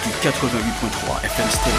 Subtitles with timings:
[0.00, 1.76] 88.3 FM Stereo.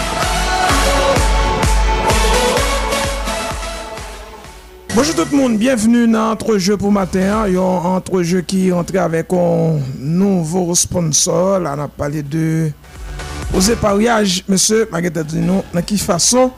[4.94, 7.44] Bonjour tout le monde, bienvenue dans Entre-jeux pour matin.
[7.48, 11.58] Il y a un Entre-jeu qui est entré avec un nouveau sponsor.
[11.58, 12.70] Là, on a parlé de
[13.54, 14.44] Osé Pariage.
[14.46, 16.52] Monsieur, Maguette Dino, dans quelle façon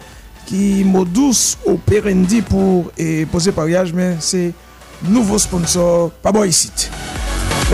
[0.44, 2.90] qui mot douce au operandi pour
[3.32, 4.52] Osé Pariage, mais c'est
[5.02, 6.70] nouveau sponsor, pas bon ici.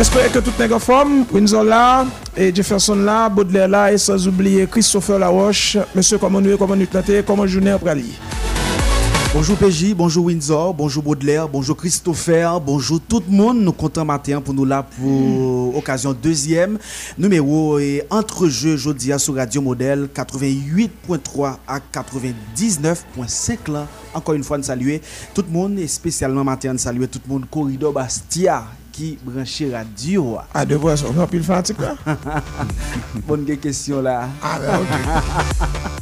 [0.01, 1.27] J'espère que tout en forme.
[1.31, 5.77] Windsor là, et Jefferson là, Baudelaire là, et sans oublier Christopher Laroche.
[5.95, 8.07] Monsieur, comment nous comment nous tenter, comment journée après aller
[9.35, 13.61] Bonjour PJ, bonjour Windsor, bonjour Baudelaire, bonjour Christopher, bonjour tout le monde.
[13.61, 16.79] Nous comptons matin pour nous là pour occasion deuxième
[17.19, 23.87] numéro et entre jeux jeudi sur Radio Modèle 88.3 à 99.5 là.
[24.15, 25.03] Encore une fois, nous saluer
[25.35, 29.75] tout le monde et spécialement matin nous saluer tout le monde corridor Bastia qui branché
[29.75, 30.39] radio.
[30.55, 31.77] Ah, de voir ça, on a plus le fatigue
[33.27, 34.29] Bonne question là.
[34.43, 34.81] Ah, ben.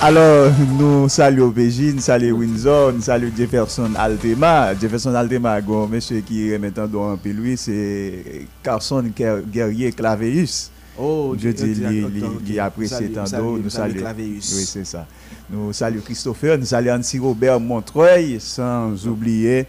[0.00, 4.72] Alors, nous saluons PJ, nous saluons Windsor, nous saluons Jefferson Altema.
[4.80, 9.10] Jefferson Altema, un monsieur qui est maintenant dans un lui, c'est Carson
[9.52, 10.70] Guerrier Claveus.
[11.00, 14.04] Oh, Je dis, ok, il- apprécie Nous tant saluons, d'eau, nous saluons.
[14.18, 15.06] Oui, c'est ça.
[15.50, 19.66] Nous saluons Christopher, nous saluons Robert Montreuil, sans oublier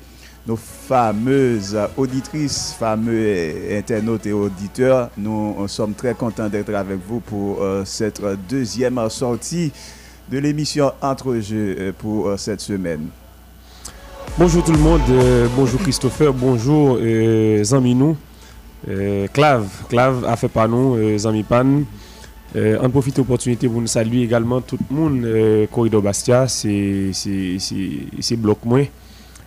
[0.48, 5.12] nos fameuses auditrices, fameux internautes et auditeurs.
[5.18, 9.72] Nous euh, sommes très contents d'être avec vous pour euh, cette deuxième sortie
[10.32, 13.08] de l'émission Entre-jeux euh, pour euh, cette semaine.
[14.38, 18.16] Bonjour tout le monde, euh, bonjour Christopher, bonjour euh, Zaminou,
[18.88, 21.84] euh, Clave, Clave a fait par nous, euh, Zami Pan.
[22.56, 26.48] Euh, on profite de l'opportunité pour nous saluer également tout le monde, euh, Corridor Bastia,
[26.48, 27.12] c'est
[28.38, 28.86] bloc moins.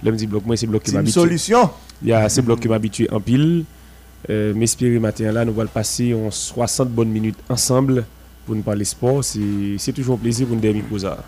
[0.04, 1.18] L'homme dit bloc moins, c'est bloc qui C'est une m'habitue.
[1.20, 1.70] solution.
[2.02, 3.64] Il y a ces blocs qui m'habituent en pile.
[4.30, 8.04] Euh, M'espérer matin là, nous allons passer en 60 bonnes minutes ensemble
[8.46, 9.22] pour nous parler sport.
[9.24, 11.18] C'est toujours un plaisir pour nous ça.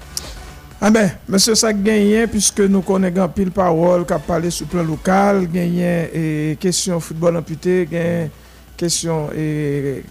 [0.80, 4.66] Ah ben, monsieur ça gagné puisque nous connaissons grand pile parole qui a parlé sur
[4.66, 6.10] le plan local, gagné
[6.52, 8.30] et question football amputé, gagné
[8.76, 10.02] question et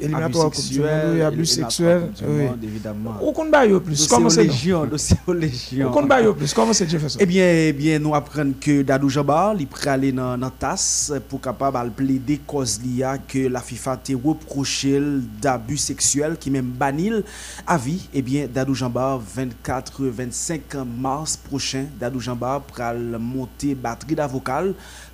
[0.00, 2.02] éliminatoire Abus Coupe du Monde, abus éliminatoire sexuel.
[2.26, 2.44] Oui.
[2.62, 3.16] Évidemment.
[3.22, 3.50] Où qu'on
[3.80, 5.88] plus Comment c'est non légions, dossier aux légions.
[5.88, 9.54] Où qu'on plus Comment c'est Jefferson Eh bien, eh bien, nous apprenons que Dadou Jabbar,
[9.58, 13.96] il peut aller dans la tasse pour capable de plaider cause liya que la FIFA
[13.98, 15.00] te reproché
[15.40, 17.22] d'abus sexuels qui même banil
[17.66, 18.08] à vie.
[18.12, 19.20] Eh bien, Dadou Jabbar,
[19.66, 24.62] 24-25 mars prochain, Dadou Jabbar pral monter batterie d'avocats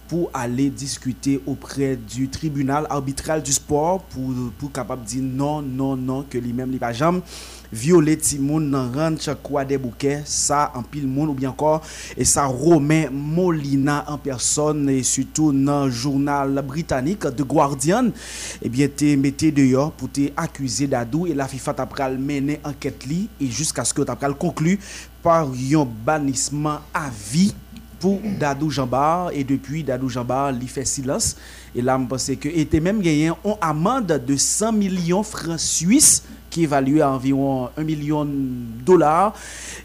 [0.09, 5.97] pour aller discuter auprès du tribunal arbitral du sport pour, pour capable dire non, non,
[5.97, 7.21] non, que lui-même, il va jamais
[7.73, 11.83] violer ti moun nan ranch kwa des bouquets, ça en pile moun ou bien encore,
[12.17, 18.11] et ça Romain Molina en personne et surtout dans le journal britannique The Guardian,
[18.63, 22.61] eh bien te mettez dehors pour te accuser d'adou et la FIFA t'a pral mener
[22.65, 24.79] enquête li et jusqu'à ce que t'a pral conclu
[25.23, 27.55] par un bannissement à vie
[28.01, 31.37] pour Dadou Jambar et depuis Dadou Jambar il fait silence.
[31.75, 36.23] Et là je pense que était même gagné une amende de 100 millions francs suisses
[36.51, 39.35] qui évalue à environ 1 million de dollars.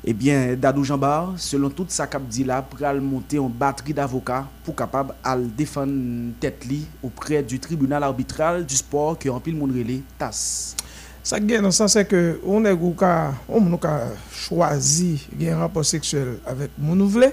[0.05, 4.47] Eh bien Dadou Jambar selon tout ça qu'a dit là pral monter en batterie d'avocats
[4.63, 6.65] pour capable à le défendre tête
[7.01, 10.75] auprès du tribunal arbitral du sport que en pile monde relé TAS
[11.23, 15.85] Ça gagne dans le sens que on est ou ka on ka choisi un rapport
[15.85, 17.29] sexuel avec mon nouvelé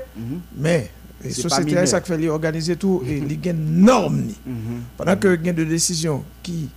[0.57, 0.91] mais
[1.23, 4.37] pas société ça fait organiser tout et li gen norme ni.
[4.47, 4.81] Mhm.
[4.97, 6.69] Pendant que il y a de décisions qui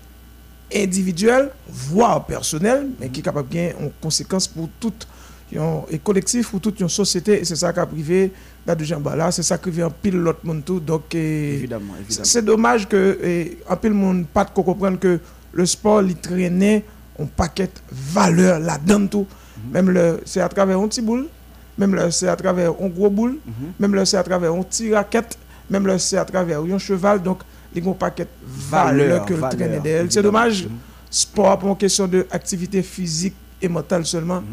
[0.75, 5.07] individuelles, voire personnelles, mais qui gagner en conséquence pour toute
[5.51, 7.41] yon- et collectif pour toute une société.
[7.41, 8.31] Et c'est ça qui a privé
[8.65, 8.83] de
[9.31, 10.79] c'est ça qui vient en pile l'autre monde tout.
[10.79, 12.25] Donc évidemment évidemment.
[12.25, 13.19] c'est dommage que
[13.69, 15.19] en pile monde pas comprendre que
[15.53, 16.83] le sport il traînait
[17.19, 19.27] un paquet valeur là-dedans tout.
[19.71, 21.27] Même le c'est à travers un petit boule
[21.77, 23.37] même le c'est à travers un gros boule
[23.79, 25.37] même le c'est à travers un petit raquette
[25.69, 27.21] même le c'est à travers un cheval.
[27.21, 27.39] Donc
[27.73, 30.67] il y a un paquet valeur Valeur, que le traîner d'elle c'est dommage.
[31.09, 34.43] Sport pour une question de activité physique et mentale seulement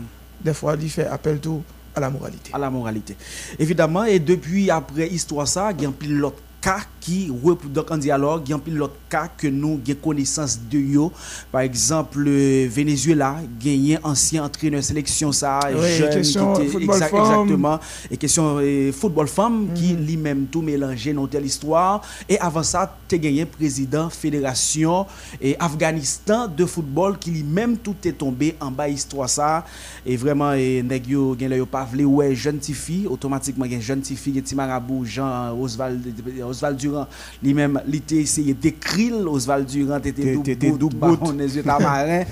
[0.43, 1.63] des fois il fait appel tout
[1.95, 2.51] à la moralité.
[2.53, 3.17] À la moralité.
[3.59, 7.31] Évidemment, et depuis après histoire ça, il y a un pilote cas qui
[7.73, 11.13] donc en dialogue, il y a un pilote cas que nous avons connaissance de yo.
[11.51, 16.83] Par exemple, le Venezuela gagné ancien entraîneur sélection ça, Oui, jeune question qui était femme.
[16.83, 17.81] exactement.
[18.11, 22.03] Et question euh, football femme qui lui-même tout mélangé dans telle histoire.
[22.29, 25.07] Et avant ça, tu gagné président fédération
[25.41, 29.65] et Afghanistan de football qui lui-même tout est tombé en bas histoire ça.
[30.05, 33.07] Et vraiment et nèg yo yo pas vle ouais jeune fille.
[33.07, 37.07] Automatiquement gen jeune fille gen ti marabout Jean Oswald Durand
[37.43, 41.19] lui-même il était essayé d'écrire Oswald Durand t'étais bout, dou bah, bout.
[41.23, 42.23] on est yeux marin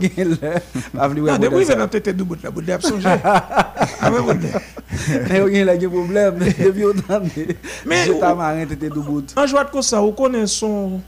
[0.00, 0.36] gen le
[0.96, 1.76] pas vle ouais Ah, modèle depuis, il va
[2.24, 3.08] bout bout de l'ap songer.
[4.00, 4.38] Ah, mais bon.
[5.28, 7.56] Mais yon gen la gen problème depuis autant Mais
[7.86, 11.00] mais ou- ta marin était dou bout En jouant comme ça, vous connaissez son.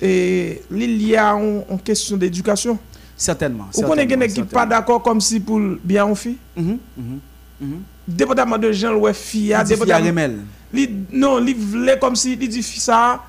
[0.00, 2.78] Et il y a en question d'éducation?
[3.16, 6.36] certainement Vous connaissez quelqu'un qui n'est pas d'accord comme si pour bien en fille.
[6.56, 6.78] Mhm,
[7.60, 7.80] mhm.
[8.06, 8.68] Département de
[10.06, 10.38] remel.
[10.72, 13.22] Li, non, il voulait comme si il dit fille ça,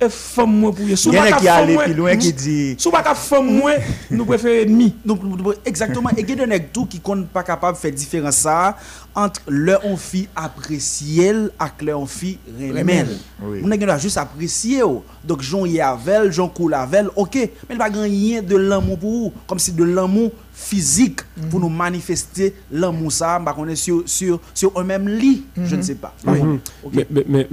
[0.00, 0.96] et femme moi pour y.
[0.96, 2.76] Sous Il y en pas a qu'à qui femme allait moi- plus loin qui dit
[2.78, 3.72] Sous pas qu'à femme moi,
[4.12, 4.94] nous préférons ennemi.
[5.04, 5.20] Donc,
[5.64, 6.10] exactement.
[6.10, 8.76] Et il y a des nèg tout qui ne pas capable de faire différence ça
[9.12, 13.08] entre leur on fille apprécier et leur on fille remel.
[13.42, 13.60] Oui.
[13.64, 14.84] On a juste apprécier.
[14.84, 15.02] oh.
[15.24, 17.34] Donc, j'en y avec, j'en coule avec, ok.
[17.34, 19.32] Mais il n'y a pas rien de l'amour pour vous.
[19.48, 21.20] Comme si de l'amour physique
[21.50, 23.38] pour nous manifester l'amour ça.
[23.38, 25.44] Bah, on est sur, sur, sur un même lit.
[25.56, 26.14] Je ne sais pas.
[26.26, 26.42] Oui.
[26.42, 26.58] Mhm.
[26.92, 27.48] Mais, mais, mais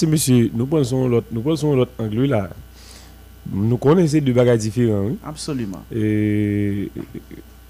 [0.00, 2.48] que monsieur, nous pensons l'autre, nous pensons l'autre angle là.
[3.52, 5.10] Nous connaissons deux bagages différents.
[5.22, 5.82] Absolument.
[5.94, 6.90] Et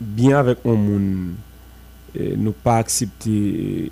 [0.01, 1.33] bien avec un monde,
[2.37, 3.91] nous pas accepter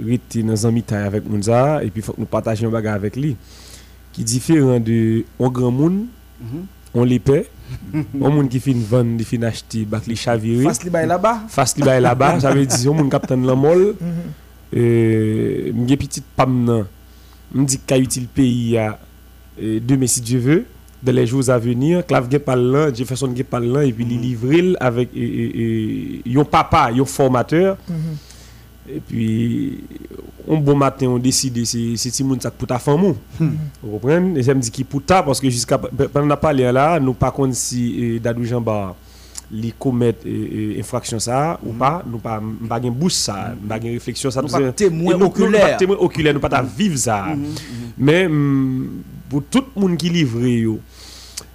[0.00, 2.94] rester dans un mitain avec moun ça et puis faut que nous partagions un bagage
[2.94, 3.36] avec lui
[4.12, 6.06] qui est différent de un grand monde,
[6.40, 6.66] Mhm.
[6.94, 7.18] on les
[7.92, 10.64] paie, un monde qui fait vendre, qui fait acheter, bac les chavirer.
[10.64, 11.42] Face li bay là-bas.
[11.48, 13.94] face li bay là-bas, ça veut dire mon capitaine la molle
[14.72, 16.86] et m'gé petite pam nan.
[17.54, 18.98] M'di ka utile pays a
[19.60, 20.64] et demain si Dieu veut
[21.02, 23.32] dans les jours à venir, Clave gen parle là, Jefferson
[23.62, 27.76] là et puis il livrer avec yon papa, yon formateur.
[28.90, 29.84] Et puis
[30.50, 33.14] un bon matin on décide c'est c'est ti moun ça pour ta femme.
[33.38, 34.38] Vous comprenez?
[34.38, 37.30] Et ça me dit qui pour ta parce que jusqu'à pendant parler là, nous pas
[37.30, 38.94] connait si eh, Dadou Jamba
[39.50, 43.80] li commettre eh, eh, infraction ça ou pas, nous pas pas gen bouche ça, pas
[43.80, 45.70] gen réflexion ça Nous pas témoin Et nous- nous oculaire.
[45.70, 47.26] pas témoin oculaire, nous pas ta vivre ça.
[47.96, 48.88] Mais mm,
[49.28, 50.80] pour tout le monde qui livre yo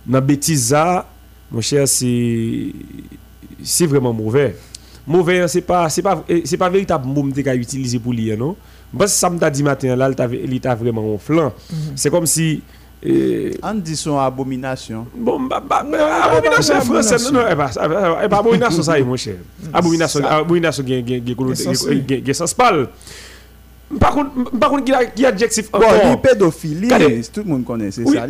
[0.05, 1.07] dans bêtise ça,
[1.51, 2.73] mon cher c'est
[3.63, 4.55] c'est vraiment mauvais.
[5.07, 8.55] Mauvais c'est pas c'est pas c'est pas véritable mot que tu utiliser pour lire non?
[8.97, 11.53] Parce que ça me t'a dit matin là, il t'a il t'a vraiment un flanc.
[11.95, 12.61] C'est comme si
[13.05, 15.05] eh, On dit son abomination.
[15.13, 17.69] Bon, bah, bah, bah, abomination non, français, non, non, eh bah,
[18.23, 19.35] eh bah, abomination, ça y est, mon cher.
[19.73, 20.83] Abomination, abomination,
[22.57, 22.87] pal.
[23.99, 26.21] Par contre, qui a, qui a adjectif encore?
[26.21, 26.87] pédophilie,
[27.31, 28.25] tout le monde connaît, c'est ça,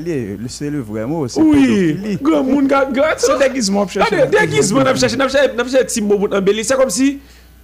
[0.48, 2.74] c'est le vrai mot, c'est Oui, grand monde,
[3.18, 4.10] C'est déguisement, cherche.
[4.10, 6.65] Déguisement, n'a cherché petit mot pour embellir.
[6.65, 7.19] C'est comme si,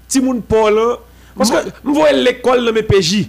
[0.07, 0.97] petit monde Paul, hein,
[1.39, 3.27] parce que, je vois l'école dans mes PJ.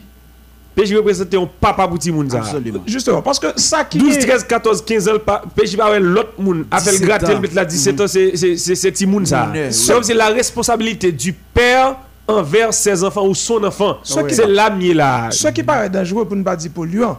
[0.75, 2.39] PJ représente un papa pour petit monde, ça.
[2.39, 2.83] Absolument.
[2.87, 5.13] Justement, parce que ça qui 12, est- 13, 14, 15 ans,
[5.57, 6.65] PJ va avoir l'autre monde.
[6.71, 9.27] Appelle 17 gratter, le mettre là 17 ans, c'est- c'est c'est- c'est petit monde
[10.07, 11.97] C'est la responsabilité du père
[12.29, 13.99] envers ses enfants ou son enfant.
[14.05, 15.29] Ce qui- C'est l'ami là.
[15.33, 17.19] Ce qui paraît dangereux pour ne pas dire polluant,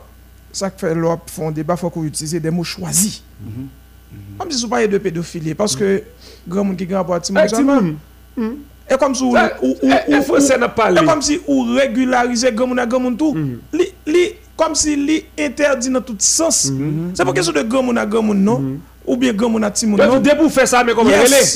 [0.53, 3.21] ça qui fait l'op font débat, il faut qu'on utilise des mots choisis.
[4.37, 6.01] Comme si vous parlez de pédophilie, parce que
[6.47, 7.95] grand monde qui grand pour Eh, monde,
[8.91, 11.07] Et comme si ou- ou- eh, ou- français n'a pas et parlé.
[11.07, 13.35] comme si vous régularisez grand monde à grand monde tout.
[13.73, 16.71] Li, comme si li interdit dans tout sens.
[17.13, 17.97] C'est pas question de monde
[18.35, 18.61] non,
[19.05, 19.33] ou bien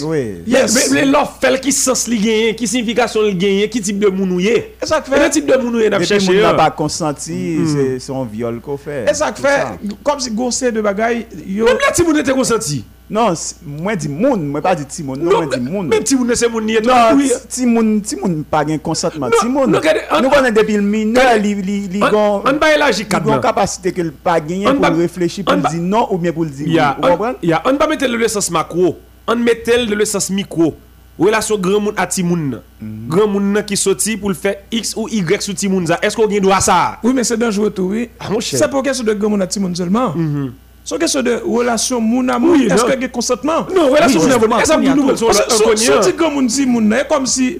[0.03, 0.37] Oui.
[0.47, 0.73] Yes.
[0.73, 4.07] Mais mais l'offre fait qui sens li gagne, qui signification li gagne, qui type de
[4.07, 4.47] mounouye.
[4.47, 6.71] Et ça qui Quel fait type de mounouye n'a Depuis le cherché monde n'a pas
[6.71, 9.05] consenti, c'est son viol qu'on fait.
[9.09, 10.31] et ça qui C'est fait comme si
[10.71, 12.83] de bagaille yo Même là, petit moun était consenti.
[13.07, 13.33] Non,
[13.63, 15.87] moi dis moun, moi pas dit Timon, non, moi dis moun.
[15.87, 17.31] Même petit moun c'est moun Non, oui.
[17.47, 19.29] Timon, Timon pas gen consentement.
[19.45, 23.41] On- nous connaissons depuis le mineur, li gon on ba la li J4 gon nan.
[23.41, 26.49] capacité que le pas gagner On pour réfléchir pour dire non ou bien pour le
[26.49, 26.79] dire oui.
[27.03, 28.97] On, ya, on pas mettre le sens macro,
[29.27, 30.75] on mettre le sens micro.
[31.17, 32.49] Relation grand monde à ti moun.
[32.49, 32.61] nan.
[32.81, 33.07] Mhm.
[33.07, 35.97] Grand monde nan qui sorti pour le faire X ou Y sur ti moun za.
[36.01, 36.99] Est-ce qu'on gagne droit à ça?
[37.03, 38.09] Oui, mais c'est dangereux tout, oui.
[38.19, 38.59] Ah, mon cher.
[38.59, 40.13] C'est pas question de grand monde à monde seulement.
[40.85, 42.61] C'est question de relation moun à moun?
[42.61, 43.65] Est-ce qu'il y a consentement?
[43.75, 44.73] Non, relation moun justement, Est-ce
[46.11, 47.59] que nous un monde si moun, c'est comme si.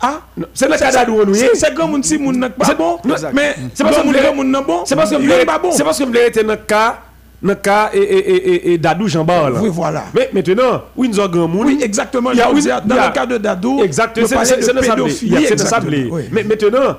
[0.00, 0.20] Ah?
[0.54, 2.98] C'est le cas d'Adou nous C'est grand monde si moun n'est pas bon?
[3.34, 4.14] Mais c'est parce que monde
[4.46, 5.72] n'est pas bon?
[5.72, 7.00] c'est parce que vous était dans le cas
[7.42, 9.60] dans le cas et et et et- d'Adou Jean Bar là.
[9.62, 10.04] Oui, voilà.
[10.14, 11.66] Mais maintenant, oui nous avons grand monde.
[11.66, 12.30] Oui, exactement.
[12.32, 14.88] Dans le cas de Dado, Exactement, c'est blé.
[14.88, 16.08] pédophilie, C'est dans sa exactement, blé.
[16.10, 16.22] oui.
[16.32, 16.96] Mais maintenant,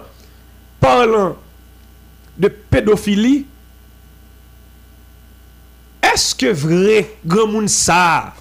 [0.79, 1.35] parlant
[2.37, 3.45] de pédophilie,
[6.13, 8.33] est-ce que vrai, grand moun ça,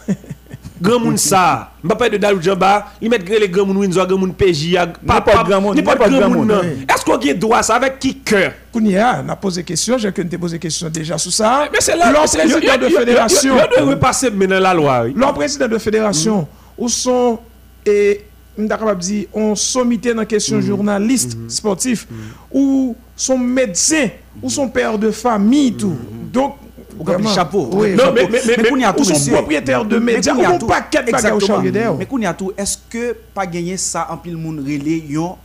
[0.80, 3.18] grand moun ça, m'a pas de Dalou Djamba, il met
[3.64, 6.46] moun Windsor, grand moun PJ, N'importe grand moun, grand grand moun.
[6.46, 6.60] nan.
[6.62, 6.86] oui.
[6.92, 8.52] Est-ce qu'on a droit ça avec qui cœur?
[8.72, 11.68] Kounia, on a posé question, j'ai que te posé question déjà sur ça.
[11.72, 14.74] Mais c'est là, L'homme c'est- yo- président yo- de yo- yo doit repasser maintenant la
[14.74, 15.02] loi.
[15.04, 15.12] oui.
[15.16, 16.46] L'homme président de fédération,
[16.76, 17.38] où sont,
[17.84, 18.24] et,
[18.56, 22.06] m'da capable dire, on sommité dans la question journaliste sportif,
[22.52, 24.08] ou son médecin,
[24.42, 25.96] ou son père de famille, tout.
[26.32, 26.54] Donc,
[26.98, 27.70] Ou comme chapeau.
[27.72, 28.14] oui, Non, chapeau.
[28.14, 29.32] mais- mais- mais- qu'on y a ou tout, son monsieur.
[29.32, 31.94] propriétaire de Mais médias, qu'on y a ou paquet de bagages.
[31.98, 35.36] Mais qu'on y a tout, est-ce que pas gagner ça en pile moun relé yon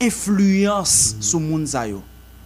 [0.00, 2.02] influence sur moun sa yo?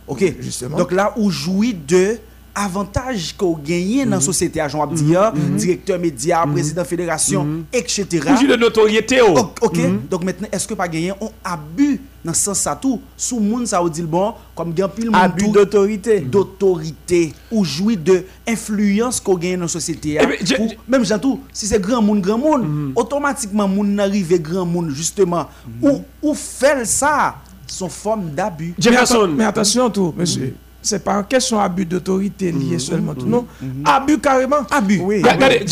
[0.06, 0.34] OK?
[0.40, 0.76] Justement.
[0.78, 2.18] Donc là où jouit de
[2.54, 8.06] avantage qu'on gagne dans la société agent Abdia, directeur média, président fédération, etc.
[8.26, 9.20] Toujours de notoriété.
[9.22, 9.52] oh.
[9.62, 9.78] Ok,
[10.10, 13.66] donc maintenant, est-ce que pas gagné on abus dans ce sens ça tout sous moun
[13.66, 16.20] ça ou dit le bon comme gagne pile moun Abus d'autorité.
[16.20, 20.18] d'autorité ou jouit de influence qu'on gagne dans la société.
[20.20, 24.66] Eh ben, même gens tout, si c'est grand monde, grand monde, automatiquement moun n'arrive grand
[24.66, 25.48] monde justement
[25.82, 28.74] ou ou fait ça son forme d'abus.
[28.82, 30.54] Mais, mais attention tout, monsieur.
[30.80, 33.46] C'est pas une question d'abus d'autorité lié seulement tout, non?
[33.84, 34.58] Abus carrément.
[34.70, 35.00] Abus.
[35.02, 35.22] Oui.
[35.22, 35.64] Regardez,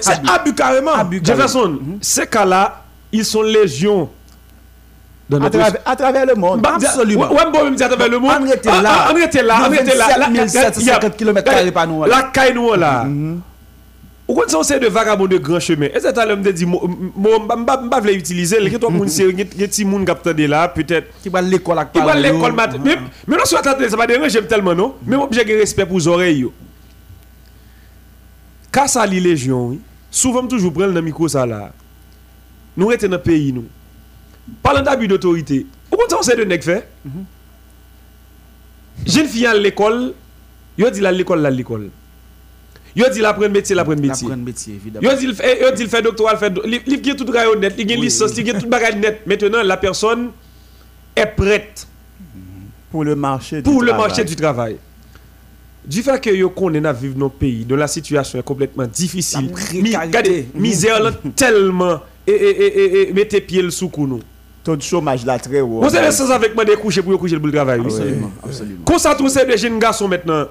[0.00, 0.92] C'est abus carrément.
[0.92, 1.20] Abus.
[1.24, 4.10] Jefferson, ces cas-là, ils sont légions.
[5.30, 6.60] Dans À travers, à travers le monde.
[6.60, 7.32] Bah, Absolument.
[7.32, 8.32] Ouais, bon, me dire à travers le monde.
[8.40, 8.90] On était Ah, là.
[8.92, 9.68] ah, On était là.
[9.68, 10.18] On était là.
[10.18, 12.08] Là, 27 750 kilomètres carrés par nous, là.
[12.08, 13.06] La caille nous là.
[14.26, 15.36] Ou quand on sait de vagabond de.
[15.36, 15.72] Est-ce
[16.08, 16.80] que tu as me dit moi
[17.56, 21.28] m'ba vle utiliser le toi moun c'est un petit moun qui attendait là peut-être Qui
[21.28, 22.54] va à l'école avec qui va à parole, l'école yo.
[22.54, 22.70] mat
[23.26, 24.94] mais non soit attendre ça va déranger tellement non?
[25.04, 26.52] Mais moi j'ai respect les oreilles yo.
[28.86, 29.80] Ça li légion oui.
[30.12, 31.72] Souvent toujours prendre dans micro ça là.
[32.76, 33.64] Nous restons dans le pays nous.
[34.62, 35.66] Parlant d'abus d'autorité.
[35.92, 36.88] Ou quand on sait de nèg fait
[39.06, 40.12] Jeune fille à l'école,
[40.76, 41.90] yo dit la l'école la l'école.
[42.94, 44.26] Yo dit la prendre métier la prendre métier.
[44.28, 45.08] L'apprendre métier, évidemment.
[45.10, 47.58] Yo dit le fait yo dit le fait doctoral fait do- li gen tout travail
[47.58, 49.22] net, li gen licence, li gen tout bagage net.
[49.26, 50.30] Maintenant la personne
[51.16, 51.86] est prête
[52.90, 54.08] Pour le marché pour du le travail.
[54.08, 54.76] marché du travail.
[55.86, 56.52] Du fait que yo
[56.84, 59.46] à vivre dans le pays, dont la situation est complètement difficile.
[59.46, 59.82] La précarité.
[59.82, 60.46] Mi- regardez,
[61.24, 61.32] Mhm.
[61.34, 63.70] tellement et et et et, et mettez pied le
[64.06, 64.20] nous.
[64.62, 65.80] Taux de chômage là très haut.
[65.82, 67.80] Vous savez sans avec moi de coucher pour coucher pour le travail.
[67.80, 67.86] oui.
[67.86, 68.84] Absolument, absolument.
[68.84, 70.46] Comme ça tous ces jeunes garçons maintenant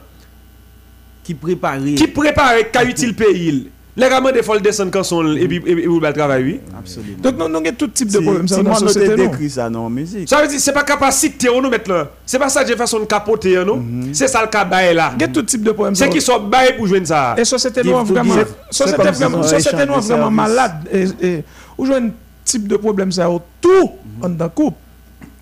[1.23, 1.77] Qui prépare.
[1.95, 3.69] qui préparent qu'à utile pays.
[3.95, 6.59] Les gamins des folles descendent quand sont et puis puis le travail oui.
[6.77, 7.17] Absolument.
[7.21, 9.15] Donc, nous avons tout type de problème ça, si dans la moi, société.
[9.15, 10.29] décrit ça dans la musique.
[10.29, 12.09] Ça veut dire c'est pas capacité on nous là.
[12.25, 13.83] C'est pas ça de façon de capoter hein, non.
[14.13, 14.63] C'est ça le cas
[14.93, 15.11] là.
[15.17, 17.35] Il y a tout type de problème C'est qui sont bail pour joindre ça.
[17.37, 18.35] Et société noire vraiment,
[18.71, 20.87] société noire vraiment malade.
[20.91, 21.43] Et,
[21.79, 22.09] un
[22.49, 23.29] type de problème ça
[23.61, 23.91] tout
[24.21, 24.77] en dans couple.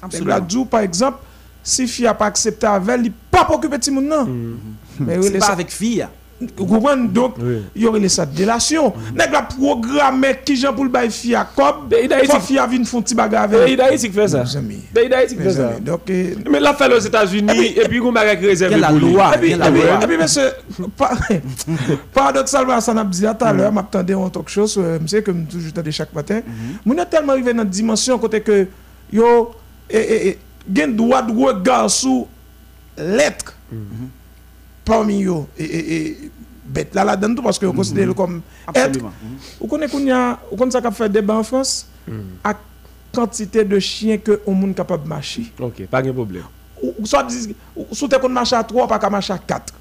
[0.01, 0.65] Absolument.
[0.65, 1.19] Par exemple,
[1.63, 4.27] si fille a pas accepté avec il pas pour occuper petit monde non.
[4.99, 6.05] Mais pas avec fille.
[6.57, 7.07] Vous comprenez?
[7.07, 7.63] Donc Oui.
[7.75, 8.93] il y aurait les délation.
[9.15, 11.87] Nèg la programmer qui Jean pour le bail fille à cob.
[11.89, 13.47] Mais il a été- fille a vinn font petit bagarre
[14.11, 14.43] fait ça.
[15.17, 15.71] Haïti qui Mes fait ça.
[15.79, 18.11] Donc euh, Mais la fait aux États-Unis et puis on
[18.69, 19.13] Il a la pour lui.
[19.13, 19.31] loi.
[19.35, 19.99] Et puis, il y a la et puis- loi.
[20.03, 20.49] et puis, monsieur,
[20.97, 21.17] par-
[22.13, 25.23] paradoxalement, ça n'a pas dit tout à l'heure, m'attendais un talk show, euh, je sais
[25.23, 26.41] que je toujours chaque matin.
[26.85, 28.67] Nous sommes tellement arrivé dans une dimension côté que
[29.11, 29.51] yo,
[29.89, 30.39] et, et, et,
[30.73, 32.27] gen droit de regard sur
[32.97, 33.53] l'être
[34.87, 36.31] parmi yo, et, et, et
[36.65, 38.41] bête là là-dedans tout parce que vous considérez comme
[38.73, 38.85] être.
[38.87, 39.11] Absolument.
[39.59, 41.87] Vous connaissez qu'on y a, vous connaissez ça qu'a fait débat en France,
[42.43, 42.53] à
[43.13, 45.51] quantité de chiens que on monde capable de marcher.
[45.59, 46.43] Ok, pas de problème.
[46.81, 49.73] ou soit dis- ou soit te kon marcher à 3 pas qu'à marcher à 4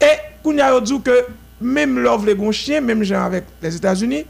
[0.00, 0.06] et
[0.42, 1.26] qu'on y a dit que
[1.60, 4.24] même l'offre les gon chien même gens avec les États-Unis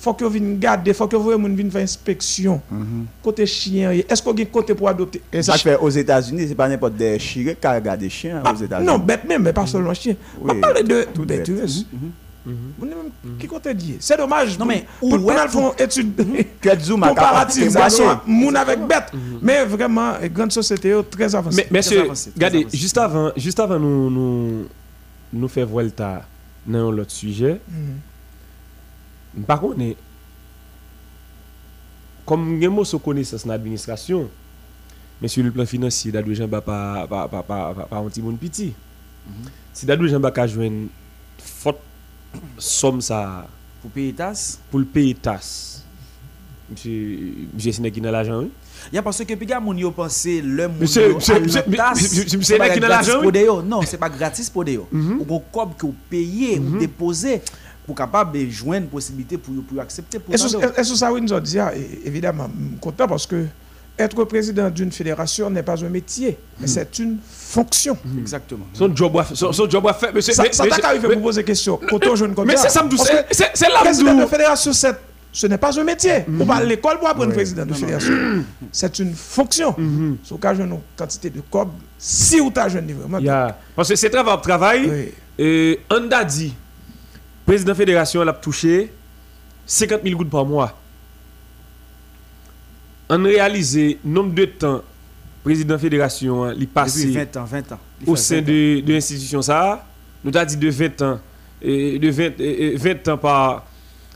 [0.00, 2.60] faut que viennent garder faut que vous moun viennent faire inspection.
[3.22, 5.20] Côté chien est-ce qu'on a côté pour adopter?
[5.32, 8.52] Et ça fait aux États-Unis, c'est pas n'importe des chiens qui regardent des chiens Ah,
[8.52, 8.86] aux États-Unis.
[8.86, 10.14] non bête même mais pas seulement chien.
[10.42, 11.62] On parle de toute bête bête.
[11.62, 11.84] yes.
[12.46, 13.96] Vous n'avez même- qui compte dire.
[14.00, 15.10] C'est dommage Non, mais pour,
[15.50, 16.16] pour, étude
[16.62, 17.76] comparative
[18.26, 19.12] moun avec bête.
[19.42, 21.98] Mais vraiment grande société très avancée Mais, très
[22.34, 24.66] regardez, juste avant, juste avant nous, nous,
[25.32, 26.22] nous faire volta
[26.66, 27.60] dans l'autre sujet,
[29.46, 29.78] par contre,
[32.26, 34.28] comme nous avons connaissance dans l'administration,
[35.20, 38.22] mais sur le plan financier, Dadou Jean pas pas pas pas pas pas un petit
[38.22, 38.72] monde petit.
[39.72, 40.88] Si Dadou Jean a joué une
[41.38, 41.80] forte
[42.58, 43.46] somme ça
[43.82, 44.58] Pour payer tasse.
[44.70, 45.84] pour le payer tasse.
[46.70, 47.18] Monsieur,
[47.52, 48.42] monsieur Sinek qui dans l'argent.
[48.92, 51.62] Il y a parce que puis gars moun yo pensé le moun Monsieur- yo monsieur-
[51.76, 53.62] pas monsieur qui dans l'argent.
[53.64, 54.86] Non, c'est pas gratis pour yo.
[54.92, 57.42] Ou gon cob que vous payez ou déposer
[57.90, 60.48] pour capable de joindre possibilité pour pour accepter pour Et ça.
[60.84, 61.58] sur ça, oui, nous avons dit,
[62.04, 63.46] évidemment, je suis content parce que
[63.98, 67.98] être président d'une fédération n'est pas un métier, mais c'est une fonction.
[68.18, 68.64] Exactement.
[68.72, 70.14] Son job à son, son job à faire.
[70.14, 71.80] Monsieur, Ça, mais- ça arrivé pour poser question.
[72.46, 72.84] Mais c'est ça,
[73.52, 74.96] C'est là Président de fédération, c'est-
[75.32, 76.24] ce n'est pas un métier.
[76.40, 78.14] On va à l'école pour apprendre président de fédération.
[78.72, 79.74] C'est une fonction.
[80.22, 83.18] Sur cas, je une quantité de cob, si ou t'as jeune vraiment.
[83.18, 83.58] Yeah.
[83.74, 84.88] Parce que c'est travail travail.
[84.88, 85.12] Oui.
[85.42, 86.54] Et on a dit,
[87.50, 88.92] président fédération, elle a touché
[89.66, 90.78] 50 000 gouttes par mois.
[93.08, 94.82] On réalisé nombre de temps,
[95.42, 97.78] président fédération, hein, il Depuis passé 20 ans, 20 ans.
[98.06, 98.44] Au sein 20 ans.
[98.46, 99.84] de, de l'institution ça.
[100.22, 101.18] Nous avons dit de 20 ans.
[101.60, 103.66] Et de 20, et- et 20 ans par.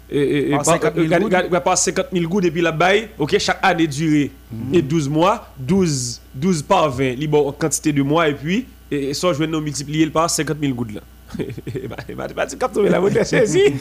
[0.09, 1.31] et- et- Par 50 000 euh, gouttes.
[1.33, 4.75] ga- ga- par 50 000 gouttes et puis la bail, ok, chaque année durée Mhm.
[4.77, 9.09] et 12 mois, 12, 12 par 20, libre en quantité de mois et puis, et,
[9.11, 11.01] et ça, je vais nous multiplier par 50 000 gouttes là.
[11.39, 13.73] Et la.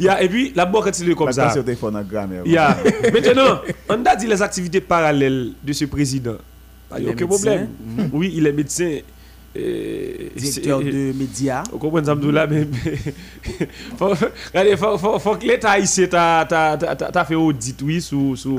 [0.00, 1.46] Il puis, la quantité de comme ça.
[2.46, 2.56] Il
[3.12, 6.36] Maintenant, on a dit les activités parallèles de ce président.
[6.96, 7.68] Il Il a est aucun problème.
[8.12, 8.98] Oui, il est médecin.
[9.56, 11.62] euh, Directeur c'est- de médias.
[11.70, 12.14] Vous comprenez ça,
[12.46, 12.66] mais.
[12.66, 13.66] mais-
[13.98, 14.14] faut,
[15.36, 16.76] que l'État ici t'a t'a-
[17.24, 18.00] fait audit, oui,
[18.36, 18.58] sous.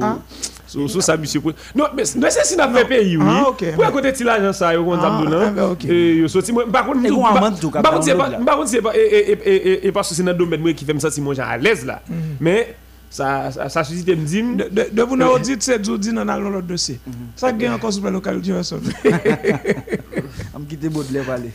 [0.88, 1.42] Sous ça, monsieur.
[1.76, 3.26] Non, mais mais c'est si n'a fait pays, oui.
[3.48, 3.74] Ok.
[3.76, 5.50] Pour à côté de l'agent, ça, vous comprenez Ah, ça, ah, là.
[5.52, 5.86] ben, ok.
[5.86, 8.12] Et yo sorti, moi, par contre, Et nous- on par- amende tout, par contre, c'est
[8.12, 8.46] download, pas, là.
[8.46, 10.62] par contre, c'est pas, et, et, et, et, et parce que c'est dans le domaine
[10.62, 12.02] moi qui fait me sentir moi genre à l'aise là.
[12.40, 12.76] Mais
[13.10, 14.46] ça, ça, ça suscite me dire.
[14.72, 17.00] De, nous dites, c'est Zoudi dans l'autre dossier.
[17.36, 18.80] Ça gagne encore sur le local du Johnson.
[20.54, 21.52] On me quitte Baudelaire aller.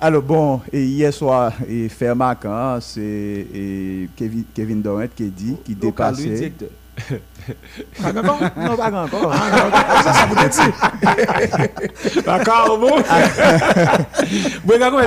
[0.00, 3.46] Alors bon, hier soir, et marquant, c'est
[4.16, 6.52] Kevin, Kevin Dorent qui dit, qui Local, lui, dépassait.
[8.02, 9.32] Ah, d'accord Non, pas encore.
[9.34, 12.20] Ah, Ça, ça vous dit.
[12.24, 12.96] D'accord, bon.
[14.64, 15.00] Bon, comment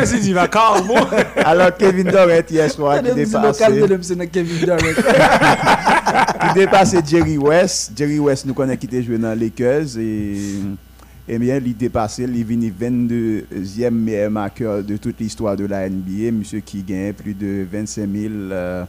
[0.00, 0.96] est-ce dit D'accord, bon.
[1.36, 4.76] Alors Kevin Dorent hier soir qui Regardez, c'est local de c'est Kevin Durant.
[4.76, 7.92] qui dépassait Jerry West.
[7.96, 10.60] Jerry West nous connaît qui était joué dans Lakers et
[11.26, 15.88] eh bien, il dépassait, il est venu 22e meilleur marqueur de toute l'histoire de la
[15.88, 18.84] NBA, monsieur qui gagne plus de 25 000 euh,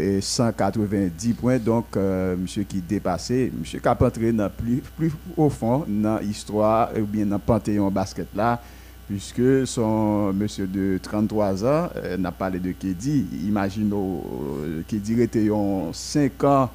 [0.00, 5.84] et 190 points, donc euh, monsieur qui dépassait, monsieur qui a entré plus, plus profond
[5.86, 8.60] dans l'histoire ou bien dans le panthéon basket là,
[9.06, 13.26] puisque son monsieur de 33 ans euh, n'a parlé de Kedi.
[13.46, 16.70] Imagine euh, Kedi était en 5 ans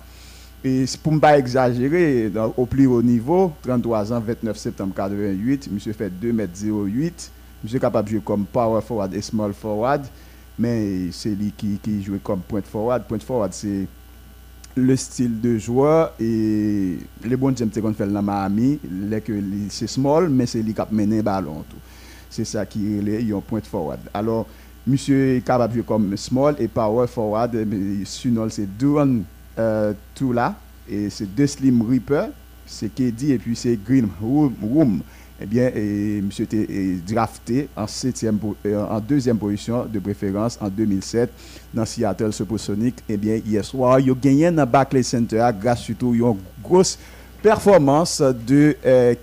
[0.64, 5.94] et pour ne pas exagérer, au plus haut niveau, 33 ans, 29 septembre 88, monsieur
[5.94, 7.32] fait 2 m 08.
[7.64, 10.04] Monsieur capable de jouer comme power forward et small forward,
[10.58, 13.04] mais c'est lui qui, qui jouait comme point forward.
[13.04, 13.88] Point forward, c'est
[14.76, 18.80] le style de joueur et les bons j'aime qu'on fait dans Miami,
[19.70, 21.64] c'est small, mais c'est lui qui a mené ballon.
[22.30, 24.00] C'est ça qui est un point forward.
[24.14, 24.46] Alors,
[24.86, 27.56] monsieur est capable de jouer comme small et power forward,
[28.04, 29.20] sinon c'est Duran
[29.58, 30.56] euh, tout là
[30.90, 32.28] et c'est deux Slim Reaper,
[32.66, 35.02] c'est KD et puis c'est Green Room.
[35.42, 35.70] Eh bien,
[36.24, 41.30] monsieur était drafté euh, en deuxième position de préférence en 2007
[41.74, 43.04] dans Seattle Supersonics.
[43.10, 46.98] Eh bien, hier soir, il a gagné dans Barclays Center grâce surtout à une grosse
[47.42, 49.14] performance de euh,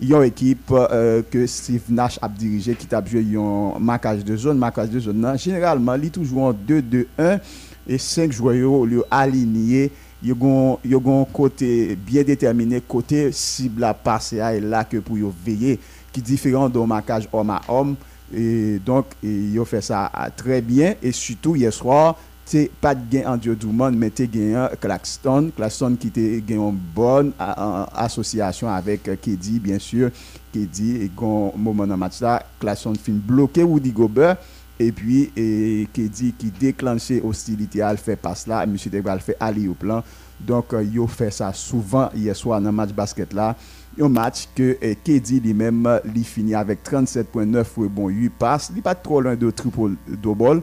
[0.00, 4.24] y a une équipe euh, que Steve Nash a dirigé qui a joué un marquage
[4.24, 4.56] de zone.
[4.56, 7.40] Marquage de zone, généralement, il est toujours en 2-2-1
[7.88, 9.90] et 5 joueurs alignés.
[10.22, 15.18] Il y a un côté bien déterminé, côté cible à passer à là que pour
[15.18, 15.78] yo veiller,
[16.12, 17.96] qui différent d'un marquage homme à homme.
[18.34, 20.94] Et donc, il a fait ça très bien.
[21.02, 24.66] Et surtout, hier soir, c'est pas de gain en Dieu du monde, mais tu gagné
[24.80, 25.50] Claxton.
[25.54, 30.10] Claxton qui était gagné une bonne association avec euh, Kedi, bien sûr.
[30.52, 34.36] Kedi, et quand moment dans match là, Claxton fin bloqué Woody Gobert.
[34.78, 38.76] Et puis, et, qui déclenchait hostilité, elle fait passe là, et M.
[38.90, 40.02] Debral fait aller au plan.
[40.40, 43.56] Donc, euh, il a fait ça souvent hier soir dans match basket là.
[43.98, 48.70] Un match que eh, Kedi lui-même, euh, il finit avec 37,9 rebonds, 8 passes.
[48.76, 50.62] Il pas trop loin de triple double.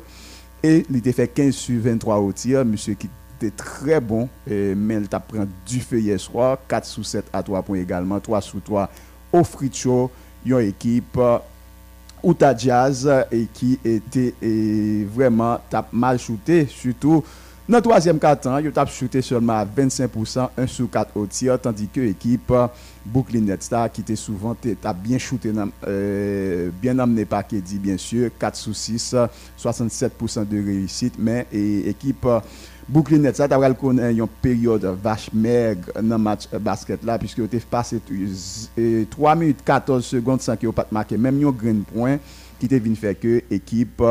[0.62, 2.64] Et il était fait 15 sur 23 au tir.
[2.64, 6.60] Monsieur qui était très bon, mais il t'a pris du feu hier soir.
[6.70, 8.20] 4 sur 7 à 3 points également.
[8.20, 8.90] 3 sur 3
[9.34, 10.10] au free show.
[10.46, 11.20] Une équipe
[12.24, 14.34] Utah Jazz et qui était
[15.14, 16.68] vraiment t'a mal shooté.
[16.68, 17.24] Surtout
[17.68, 21.58] dans le troisième quart-temps, il a shooté seulement à 25%, 1 sur 4 au tir,
[21.62, 22.52] tandis que l'équipe
[23.06, 25.50] Brooklyn Nets qui était souvent t'a bien shooté,
[25.88, 31.48] euh, bien amené par Kedi bien sûr, 4 sur 6, euh, 67% de réussite, mais
[31.54, 32.42] et, équipe euh,
[32.88, 37.18] Brooklyn Nets là, t'as connaître une période vache maigre dans le match euh, basket là,
[37.18, 38.00] puisque tu passé
[39.10, 42.18] 3 minutes 14 secondes sans qu'il ait pas marqué même un grand point
[42.60, 44.02] qui te venu faire que équipe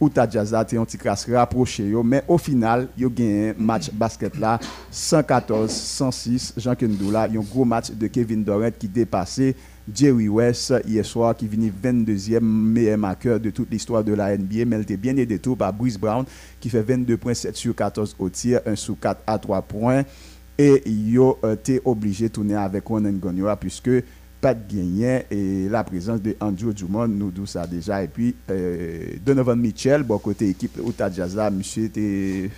[0.00, 4.58] Outa Jazza te un petit crasse rapproché mais au final yo gagné match basket là
[4.90, 9.54] 114 106 Jean Kendoula un gros match de Kevin Durant qui dépassait
[9.94, 14.64] Jerry West hier soir qui venait 22e meilleur marqueur de toute l'histoire de la NBA
[14.66, 16.24] mais elle était bien aidé tout par Bruce Brown
[16.60, 20.02] qui fait 22 points 7 sur 14 au tir 1 sur 4 à 3 points.
[20.58, 23.90] Et yo été obligé de tourner avec Ronan Gonyora puisque
[24.40, 28.02] pas de gagné et la présence de Andrew Dumont nous dit ça déjà.
[28.02, 32.50] Et puis euh, Donovan Mitchell bon côté équipe Utah Jazz monsieur était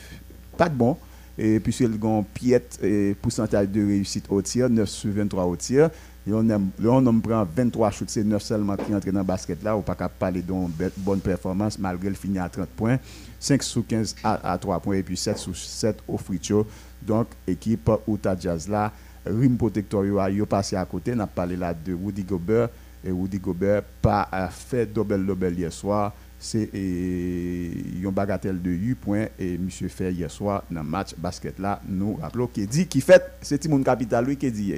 [0.57, 0.97] pas de bon.
[1.38, 2.79] Et puis il a un piètre
[3.21, 5.90] pourcentage de réussite au tir 9 sur 23 au tir
[6.31, 9.81] on on prend 23 shoots c'est 9 seulement qui entrent dans le basket là ou
[9.81, 12.99] pas parler d'une bonne performance malgré le fini à 30 points.
[13.41, 16.67] 5 sur 15 à, 3 points et puis 7 sur 7 au throw.
[17.01, 18.93] Donc équipe Utah Jazz là
[19.27, 22.69] rim protecteur yo a passé à côté n'a parlé là de Woody Gobert
[23.05, 29.26] et Woody Gobert pas fait double double hier soir c'est une bagatelle de 8 points
[29.38, 33.00] et monsieur fait hier soir dans le match basket là nous rappelons qui dit qui
[33.00, 34.74] fait c'est Timon Capital lui qui dit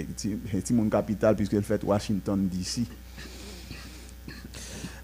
[0.62, 2.86] Timon Capital puisque il fait Washington DC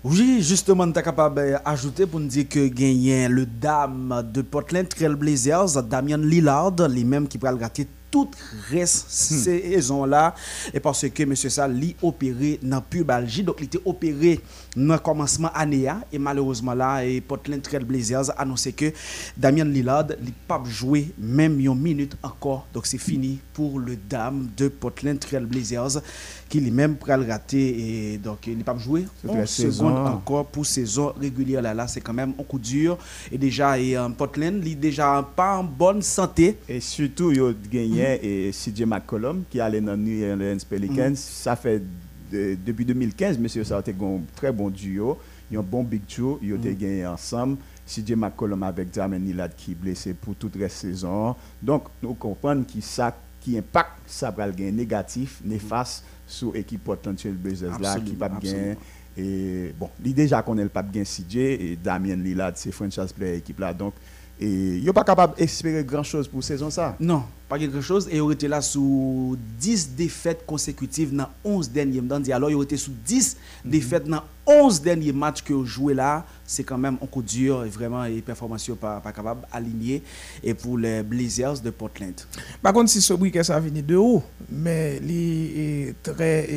[0.03, 4.89] oui, justement, tu es capable d'ajouter pour nous dire que gagné le dame de Portland
[4.89, 8.35] Trail Blazers, Damien Lillard, les mêmes qui pourraient le gratter toute
[8.71, 10.35] reste saison-là.
[10.73, 11.37] Et parce que M.
[11.37, 13.43] Sall li opéré dans pubalgie.
[13.43, 14.41] Donc, il était opéré
[14.77, 15.89] dans le commencement année.
[16.13, 18.93] Et malheureusement, là, et Portland Trail Blazers a annoncé que
[19.37, 20.15] Damien Lillard n'a
[20.47, 22.67] pas joué même une minute encore.
[22.73, 26.01] Donc, c'est fini pour le dame de Portland Trail Blazers
[26.49, 28.13] qui lui-même pour le rater.
[28.13, 31.63] Et donc, il n'a pas joué une seconde encore pour saison régulière.
[31.63, 32.99] Là, là c'est quand même un coup dur.
[33.31, 36.59] Et déjà, et, euh, Portland, il déjà pas en bonne santé.
[36.69, 41.11] Et surtout, il a gagné et CJ McCollum qui allait dans New Orleans Pelicans.
[41.11, 41.17] Mm.
[41.17, 41.83] Ça fait
[42.31, 45.19] depuis 2015, monsieur, ça a été un très bon duo.
[45.51, 46.75] Il y a un bon big duo, ils ont mm.
[46.75, 47.59] gagné ensemble.
[47.87, 51.35] CJ McCollum avec Damien Lillard qui est blessé pour toute la saison.
[51.61, 57.79] Donc, nous comprenons qui ça qui impact ça va négatif, néfaste sur l'équipe potentielle Blazers
[57.81, 58.77] là qui pas bien
[59.17, 63.37] et bon, il déjà connaît le pas bien CJ et Damien Lillard c'est franchise player
[63.37, 63.95] équipe là donc
[64.39, 66.97] et il n'est pas capable d'espérer grand-chose pour saison ça?
[67.01, 68.09] Non, pas grand-chose.
[68.11, 72.29] Et il était là sous 10 défaites consécutives dans 11 derniers matchs.
[72.31, 73.71] Alors, il était sous 10 mhm.
[73.71, 76.25] défaites dans 11 derniers matchs que joué là.
[76.47, 80.03] C'est quand même un coup dur et vraiment une performance pas, pas capable d'aligner.
[80.43, 82.15] Et pour les Blazers de Portland.
[82.63, 86.49] Par contre, si ce week-end ça venu de haut, mais il est très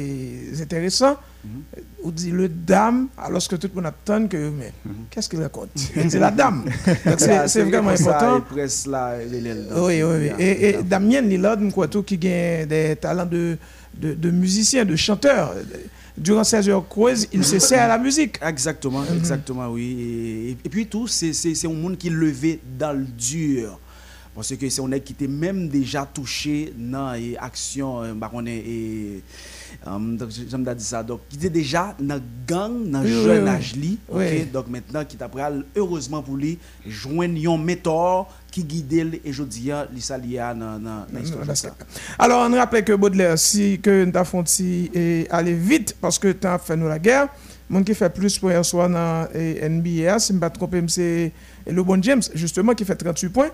[0.62, 1.18] intéressant.
[2.04, 4.72] On dit le dame, alors que tout le monde attend que, mais
[5.10, 5.70] qu'est-ce qu'il raconte?
[5.76, 6.64] C'est la dame.
[7.48, 8.42] c'est vraiment important.
[9.76, 10.32] oui, oui, oui.
[10.40, 11.58] Et, et Damien Lillard,
[12.06, 13.58] qui a des talents de,
[13.96, 15.54] de, de musicien, de chanteur
[16.18, 18.38] durant 16 heures creuses, il se sert à la musique.
[18.42, 19.18] Exactement, mhm.
[19.18, 20.58] exactement, oui.
[20.64, 23.80] Et, puis tout, c'est un monde qui levait dans le dur.
[24.36, 29.22] Parce que c'est un qui était même déjà touché dans l'action, euh, bah, et
[29.86, 31.04] Um, donc, j'aime dire ça.
[31.04, 33.74] Donc, il était déjà dans gang, dans le jeune âge.
[34.52, 39.72] Donc, maintenant, qui t'apprend, heureusement pour lui, joindre un mentor qui guide et je dis,
[39.94, 41.46] il s'allie dans l'histoire.
[42.18, 44.44] Alors, on rappelle que Baudelaire, si que nous avons
[45.30, 47.28] aller vite parce que tu as fait nous la guerre,
[47.70, 50.84] mon qui fait plus pour hier soir dans NBA, si je ne me pas tromper,
[50.88, 51.32] c'est
[51.66, 53.50] LeBron James, justement, qui fait 38 points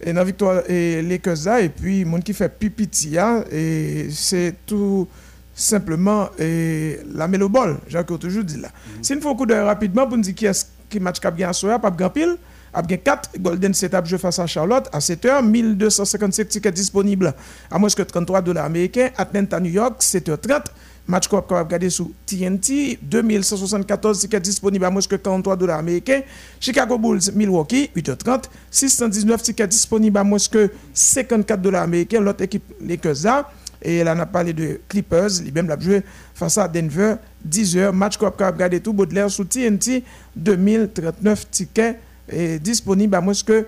[0.00, 1.20] et dans victoire et les
[1.62, 5.08] et puis mon qui fait Pipitia et c'est tout
[5.56, 8.68] simplement et la mélobol, Jacques toujours dit là.
[8.68, 9.02] Mm -hmm.
[9.02, 11.52] Si nous faisons coup d'œil rapidement pour nous dire qui est qui match cap bien
[11.52, 12.36] soir, pas grand pile,
[12.72, 17.34] a bien 4 Golden Setup jeu face à Charlotte à 7h, 1257 tickets disponibles
[17.70, 20.64] à moins que 33 dollars américains, Atlanta New York 7h30.
[21.08, 26.22] Match qu'on va regarder sur TNT, 2174 tickets disponibles à moins que 43 dollars américains.
[26.58, 28.44] Chicago Bulls, Milwaukee, 8h30.
[28.72, 32.20] 619 tickets disponibles à moins que 54 dollars américains.
[32.20, 33.48] L'autre équipe, les là.
[33.88, 36.02] Et là, on a parlé de Clippers, il même l'a joué
[36.34, 37.14] face à Denver,
[37.48, 40.02] 10h, match qu'on a regardé tout, Baudelaire sous TNT,
[40.34, 43.64] 2039 tickets et disponibles à moins que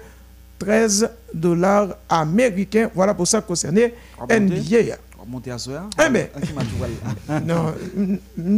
[0.59, 2.91] 13 dollars américains.
[2.93, 3.95] Voilà pour ça concerné
[4.29, 4.97] NBA.
[5.25, 6.27] Monter à soir Eh bien,
[7.45, 7.75] non,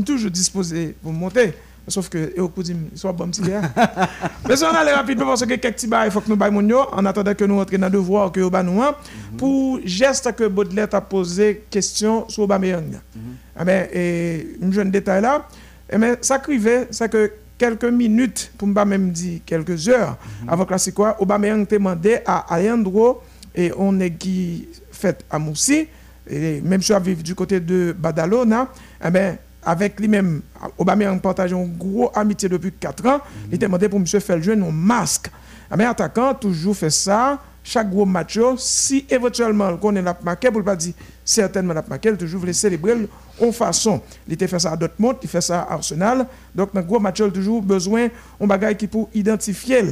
[0.05, 1.53] toujours disposé pour monter.
[1.88, 2.62] Sauf que, et au coup,
[2.95, 3.62] soit bon petit gars.
[4.49, 7.05] Mais si on aller rapidement parce que quelques petits il faut que nous baillons en
[7.05, 8.95] attendant que nous entrions dans le devoir que nous avons
[9.37, 12.85] pour geste que Baudelaire a posé question sur Aubameyang.
[12.85, 13.21] Mm
[13.59, 13.64] -hmm.
[13.64, 15.47] mais, et, un jeune détail là,
[15.90, 20.16] et mais, ça crivait, c'est que quelques minutes, pour ne pas même dire quelques heures,
[20.16, 20.53] -hmm.
[20.53, 23.21] avant Classico, Aubameyang demandé à Alejandro
[23.55, 25.88] et on est qui fait à Moussi,
[26.29, 28.69] et même si on vivre du côté de Badalona,
[29.05, 30.42] eh bien, avec lui-même,
[30.79, 33.20] Aubameyang partage une grosse amitié depuis 4 ans.
[33.49, 34.07] Il était demandé pour M.
[34.07, 35.31] jeu un masque.
[35.77, 40.61] Mais attaquant toujours fait ça chaque gros match, si éventuellement on est la marqué, pour
[40.61, 40.94] ne pas dire
[41.25, 43.07] certainement la marqué, il toujours voulait célébrer
[43.40, 44.01] en façon.
[44.27, 46.27] Il était fait ça à Dortmund, il fait ça à Arsenal.
[46.55, 48.09] Donc, dans gros match, il a toujours besoin
[48.40, 49.85] d'un bagage qui pour identifier.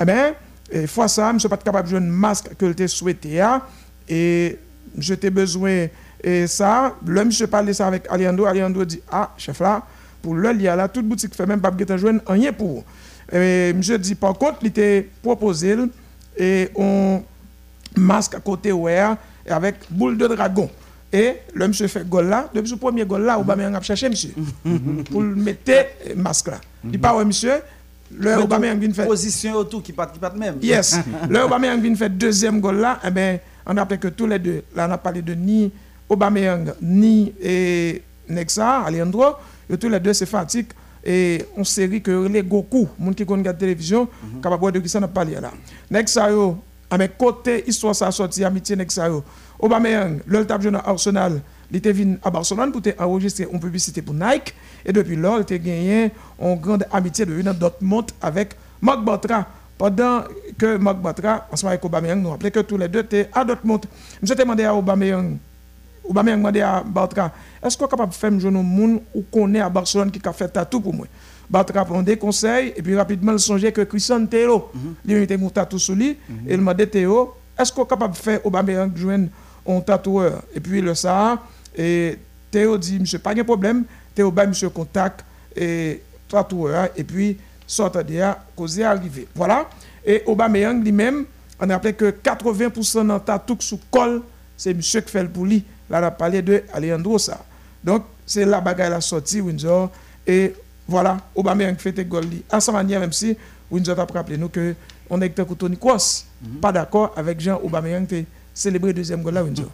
[0.00, 0.34] Eh bien,
[0.70, 3.44] et fois ça, je ne suis pas capable de jouer un masque que je souhaité.
[4.08, 4.58] Et
[4.96, 5.88] j'étais besoin
[6.26, 9.80] et ça, le monsieur parlait ça avec Aliando, Aliando dit Ah, chef là,
[10.20, 12.82] pour le il y a là, toute boutique fait même pas de jouer rien pour.
[13.32, 15.76] Et monsieur dit par contre, il était proposé
[16.36, 17.22] et on
[17.96, 19.16] masque à côté wear
[19.48, 20.68] avec boule de dragon.
[21.12, 24.30] Et le monsieur fait goal là, depuis ce premier goal là, Aubameyang a cherché monsieur
[25.12, 25.70] pour le mettre
[26.16, 26.60] masque là.
[26.90, 27.60] Il pas ouais monsieur,
[28.18, 30.56] le Aubameyang vient faire position autour qui pas qui pas même.
[30.60, 30.98] Yes.
[31.30, 34.40] le Aubameyang vient faire deuxième goal là, eh ben on a appelé que tous les
[34.40, 35.70] deux, là on a parlé de ni
[36.08, 39.36] Aubameyang ni et Nexa, Alejandro,
[39.80, 40.66] tous les deux c'est fatigue
[41.04, 44.40] et on série que les Goku, monde qui connaît la télévision, mhm.
[44.40, 45.52] capable de qui ça n'a pas là.
[45.90, 46.56] Nexa yo,
[46.90, 49.22] à mes côtés histoire ça sorti amitié Nexa yo.
[49.58, 51.40] Aubameyang, le table jeune Arsenal,
[51.70, 55.54] il était venu à Barcelone pour enregistrer une publicité pour Nike et depuis là, il
[55.54, 59.46] a gagné une grande amitié de venir Dortmund avec Marc Bartra
[59.78, 60.22] pendant
[60.58, 63.84] que Marc Bartra, ensemble avec Aubameyang, nous rappelait que tous les deux étaient à Dortmund.
[64.22, 65.36] Je demandé à Aubameyang
[66.08, 69.60] ou bien demandé à Bartra, est-ce qu'on est capable de faire un monde ou connaît
[69.60, 71.06] à Barcelone qui a fait tatou pour moi
[71.48, 74.70] Bartra prend des conseils et puis rapidement il songeait que Christian Théo,
[75.04, 76.10] il était mon tatou sur lui
[76.46, 79.28] et il m'a dit Théo, est-ce qu'on est capable de faire Aubameyang joindre
[79.66, 80.42] un tatoueur?
[80.54, 81.40] Et puis le ça
[81.76, 82.18] et
[82.50, 88.04] Théo dit monsieur pas de problème, Théo bat monsieur contact et tatoueur et puis sorte
[88.06, 89.26] de là causer arrivé.
[89.34, 89.68] Voilà.
[90.04, 91.26] Et Aubameyang lui-même
[91.60, 94.22] on a rappelé que 80% de tatou sous col,
[94.56, 95.64] c'est monsieur qui fait le pour lui.
[95.88, 97.44] Là, on a parlé de Alejandro ça.
[97.82, 99.90] Donc, c'est la bagarre la sortie, Windsor.
[100.26, 100.54] Et
[100.88, 102.26] voilà, Aubameyang fait des goals.
[102.50, 103.36] À sa manière, même si
[103.70, 104.74] Windsor a rappelé nous que
[105.08, 107.60] on est avec Tony Kroos, mm pas d'accord avec Jean
[108.08, 109.70] qui célébrer deuxième goal là Windsor.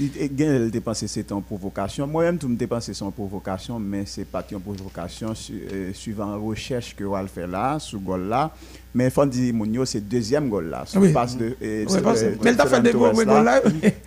[0.00, 2.06] Il dépensé c'est en provocation.
[2.06, 6.36] Moi-même tout me dépensé c'est en provocation mais c'est pas une provocation euh, suivant la
[6.36, 8.50] recherche que va faire là sous goal là.
[8.96, 10.84] Mais Fondi Mounio, c'est deuxième goal là.
[10.96, 11.12] Oui.
[11.12, 13.60] Passe de, et, oui, euh, mais il t'a fait des goals là.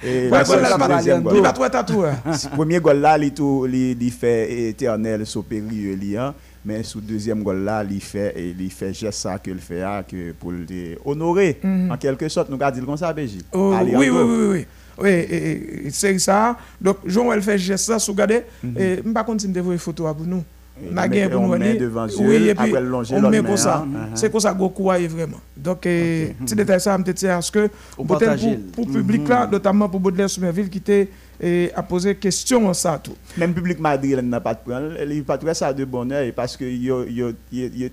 [0.04, 2.04] Il va trouver tatou.
[2.56, 6.34] Premier goal là, il fait éternel supérieur liant.
[6.68, 10.52] Mais sous deuxième goal là, il fait il fait geste ça qu'il fait que pour
[10.52, 10.66] le
[11.06, 11.92] honorer mhm.
[11.92, 12.50] en quelque sorte.
[12.50, 13.40] Nous gardons comme ça, Béji.
[13.54, 14.66] Oh, oui, oui, oui, oui.
[15.00, 16.58] Oui, c'est ça.
[16.82, 18.42] Donc, Jean, elle fait geste ça, sous garder.
[18.62, 18.74] Mhm.
[18.78, 20.44] Et je ne sais pas si vous avez photo pour nous.
[20.92, 22.74] Nagé pour nous devant oui, et puis
[23.14, 23.84] on met comme ça.
[23.84, 24.10] Uh-huh.
[24.14, 25.40] C'est comme ça Goku est vraiment.
[25.56, 29.52] Donc, petit détail ça, je me parce que pour le public là, mm-hmm.
[29.52, 33.16] notamment pour Baudelaire Soumerville qui était et a posé question ça tout.
[33.38, 36.66] Même public Madrid n'a pas de problème, il pas trouvé ça de bonheur parce que
[36.66, 37.32] yo, yo,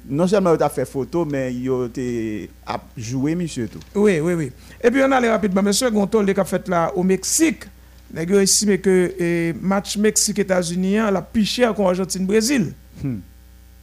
[0.09, 1.71] non seulement il a fait photo mais il
[2.67, 3.81] a joué monsieur tout.
[3.95, 4.53] Oui oui oui.
[4.83, 7.65] Et puis on allait rapidement monsieur Gonto le a fait là au Mexique
[8.15, 12.73] Nèg yo estime que le match Mexique-États-Unis hein, la plus cher qu'en Argentine-Brésil.
[13.03, 13.17] Hmm.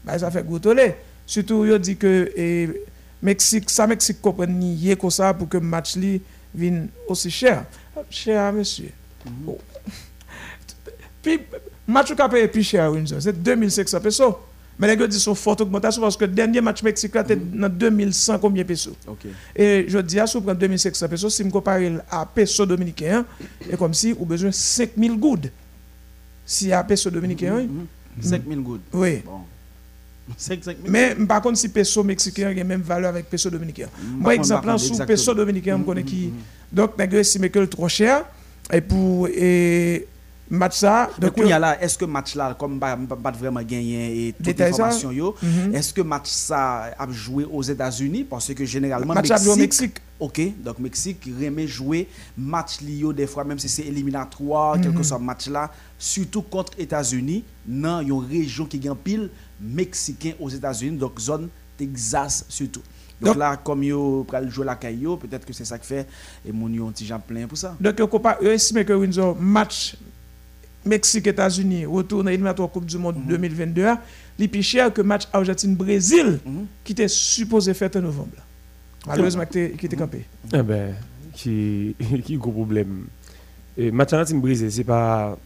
[0.06, 0.96] Bah, ça fait goutolé.
[1.26, 2.70] Surtout yo dit que et,
[3.22, 6.22] Mexique, ça Mexique comprend nier comme ça pour que le match li
[6.56, 7.66] vienne aussi cher.
[8.10, 8.92] Cher monsieur?
[9.26, 9.50] Mm -hmm.
[9.50, 9.60] oh.
[11.22, 11.40] Puis
[11.88, 14.36] match qui a payé plus cher c'est 2500 pesos.
[14.80, 17.70] Mais les gars disent une forte augmentation parce que le dernier match Mexique était dans
[17.70, 18.96] 2100 combien de pesos.
[19.56, 21.80] Et je dis à ce prend 2500 pesos, si je compare
[22.10, 23.24] à peso dominicain,
[23.70, 25.52] c'est comme si vous besoin de 5000 gouttes.
[26.46, 27.68] Si à peso dominicain,
[28.20, 28.82] 5000 gouttes.
[28.94, 29.22] Oui.
[30.88, 33.88] Mais par contre, si peso mexicain a la même valeur avec peso dominicain.
[34.24, 36.34] Par exemple, sous peso dominicain, je connais qui.
[36.72, 38.26] Donc, les gars estiment que trop cher.
[38.72, 39.28] Et pour.
[39.28, 40.08] Et,
[40.52, 42.98] match ça donc il y a là est-ce que match là comme pas
[43.32, 45.74] vraiment gagné et toute information yo mhm.
[45.74, 48.26] est-ce que match ça a joué aux États-Unis?
[48.26, 53.28] Parce que généralement match Mexique, au Mexique OK donc Mexique remet jouer match lio des
[53.28, 55.04] fois même si c'est éliminatoire quelque mhm.
[55.04, 59.30] soit match là surtout contre États-Unis dans une région qui gagne pile
[59.62, 62.82] mexicain aux États-Unis donc zone Texas surtout
[63.22, 66.08] donc, là, comme yo pral jouer la caillou, peut-être que c'est ça qui fait
[66.46, 67.76] et mon yon petit plein pour ça.
[67.80, 69.96] Donc, vous estimez que Windsor match
[70.84, 73.86] Mexique, États-Unis, retour dans l'éliminatoire Coupe du Monde 2022,
[74.40, 76.66] il est plus cher que le match Argentine-Brésil mhm.
[76.84, 78.38] qui était supposé faire en novembre.
[79.06, 80.26] Malheureusement, qui était campé.
[80.52, 80.90] Eh bien,
[81.34, 81.96] qui
[82.30, 83.06] est gros problème.
[83.78, 85.38] Le match Argentine-Brésil, ce n'est pas,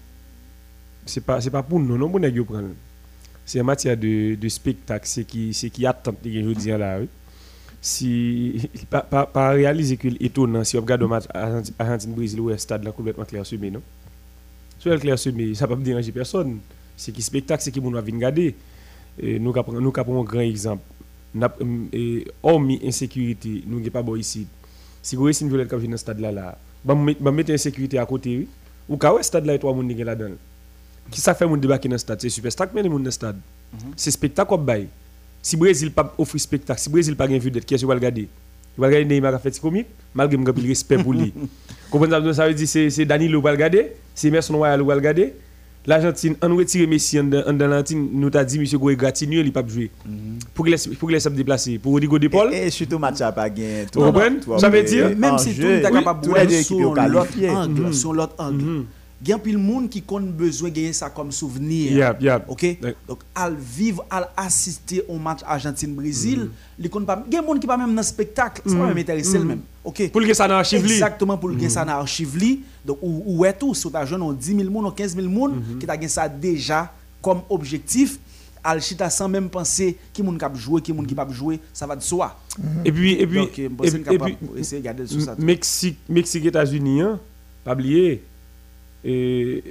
[1.05, 2.69] c'est pas, pas pour nous, non, pour nous prendre.
[3.45, 6.97] C'est en matière de, de spectacle, c'est qui, c'est qui attend, je dis là.
[6.99, 7.09] Oui.
[7.85, 11.25] Si, pas, pas, pas réaliser qu'il étonnant si on regarde le match
[11.77, 13.81] Argentine-Brésil où est stade là complètement clair sur non?
[14.79, 16.57] Sur le clair semé, ça pas déranger personne.
[16.97, 18.55] c'est qui spectacle, c'est qui moun va venir regarder.
[19.19, 20.81] Et nous nous capons un grand exemple.
[22.41, 24.47] Hormis insécurité, nous n'avons pas bon ici.
[25.03, 28.35] Si vous une violette qui vient dans stade là là, bah mettre insécurité à côté
[28.35, 28.47] oui.
[28.89, 30.33] Ou ka stade là et trois moun qui là-dedans.
[31.11, 33.37] Qui ça fait moun débarquer dans stade, c'est super stack mais moun dans stade.
[33.95, 34.87] C'est spectacle qu'on bail.
[35.45, 38.81] Si Brésil pas offre spectacle, si Brésil pas gain vedette, qui est-ce va regarder Il
[38.81, 41.31] va regarder Neymar a fait comique malgré mon respect pour lui.
[41.91, 45.35] Comprenez ça veut dire c'est c'est Danilo va regarder, c'est Merson Royal va regarder.
[45.85, 49.63] L'Argentine, on retire Messi en en l'Argentine, nous t'a dit monsieur Goy gratinue, il pas
[49.67, 49.91] jouer.
[50.55, 52.51] Pour qu'il laisse pour qu'il laisse se déplacer, pour Rodrigo De Paul?
[52.51, 53.85] Et surtout match a pas gagné.
[53.93, 54.37] Vous comprenez?
[54.57, 58.33] Ça veut dire Même si tout est capable de sur ont l'autre angle, sur l'autre
[58.39, 58.85] angle.
[59.21, 61.91] Il y a pile monde qui compte besoin de gagner ça comme souvenir.
[61.93, 62.43] Yep, yep.
[62.49, 62.61] OK?
[62.61, 62.95] Ouais.
[63.07, 67.59] Donc al vivre, al assister au match Argentine-Brésil, il compte pas il y a monde
[67.59, 69.61] qui pas même dans le spectacle, ça va même intéresser le même.
[69.83, 70.11] OK?
[70.11, 70.93] Pour que ça dans l'archive li.
[70.93, 72.63] Exactement pour le gagner ça dans l'archive li.
[72.83, 75.77] Donc ou ou est tout ta jeune on 10 000 moun, on 15 000 moun
[75.79, 78.19] qui t'a gagné ça déjà comme objectif.
[78.67, 81.87] Al chita sans même penser qui moun cap jouer, qui moun qui pas jouer, ça
[81.87, 82.37] va de soi.
[82.83, 85.35] Et puis et puis Donc, euh, et, c'est et puis sur ça.
[85.37, 87.19] Mexique Mexique États-Unis hein,
[87.63, 88.23] pas oublier
[89.05, 89.63] et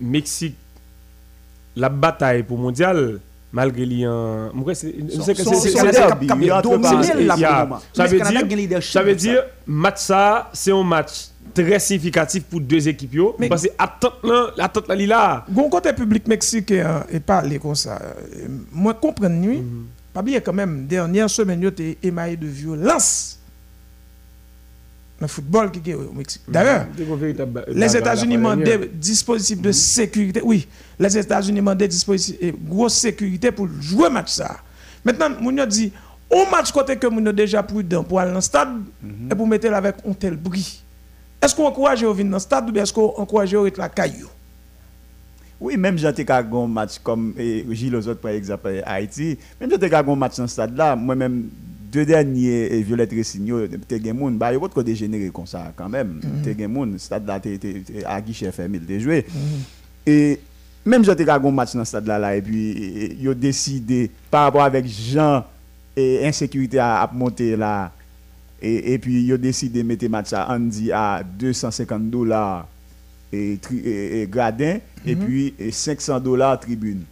[0.00, 0.56] Mexique
[1.76, 3.20] la bataille pour mondial
[3.52, 4.50] malgré lui en.
[7.94, 12.86] Ça veut dire, ça veut dire, match ça, c'est un match très significatif pour deux
[12.88, 13.14] équipes.
[13.14, 13.34] yo.
[13.38, 15.44] Mais- parce que attente là, attente là, là.
[15.50, 18.00] Gon côté public mexicain et parler comme ça.
[18.00, 19.62] euh, Moi comprendre nuit.
[20.12, 23.29] Pas bien quand même dernière semaine yo t'es émaillé de violence.
[25.20, 26.40] Dans le football qui est au Mexique.
[26.48, 26.86] D'ailleurs,
[27.68, 30.40] les États-Unis la- demandaient dispositifs de sécurité.
[30.42, 30.66] Oui,
[30.98, 34.56] les États-Unis demandaient dispositifs et grosse sécurité pour jouer match ça.
[35.04, 35.92] Maintenant, yo dit,
[36.30, 38.80] on match côté que yo déjà prudent pour aller dans le stade
[39.30, 40.82] et pour mettre avec un tel bruit.
[41.42, 43.90] Est-ce qu'on encourage à venir dans le stade ou est-ce qu'on encourage à être la
[43.90, 44.28] caillou?
[45.60, 49.36] Oui, même j'étais qu'à un match comme eh, Gilles aux autres, par exemple, eh, Haïti.
[49.60, 50.96] Même j'étais qu'à un match dans ce stade-là.
[50.96, 51.50] Moi-même,
[51.90, 56.20] deux derniers Violette Ressigno, t'es gen moun, bah, de dégénéré comme ça quand même.
[56.42, 59.24] T'es gen moun, stade-là, t'es t'es- t'es à guichet fermé, t'es joué.
[60.06, 60.38] Et
[60.84, 64.44] même j'étais qu'à un match dans ce stade-là, là, et puis, ils ont décidé, par
[64.44, 65.44] rapport avec Jean,
[65.96, 67.92] et insécurité à, à monter là,
[68.62, 72.68] et, et puis ils ont décidé de mettre match on dit, à 250 dollars
[73.32, 77.02] et, et- et gradin et puis et 500 dollars tribune.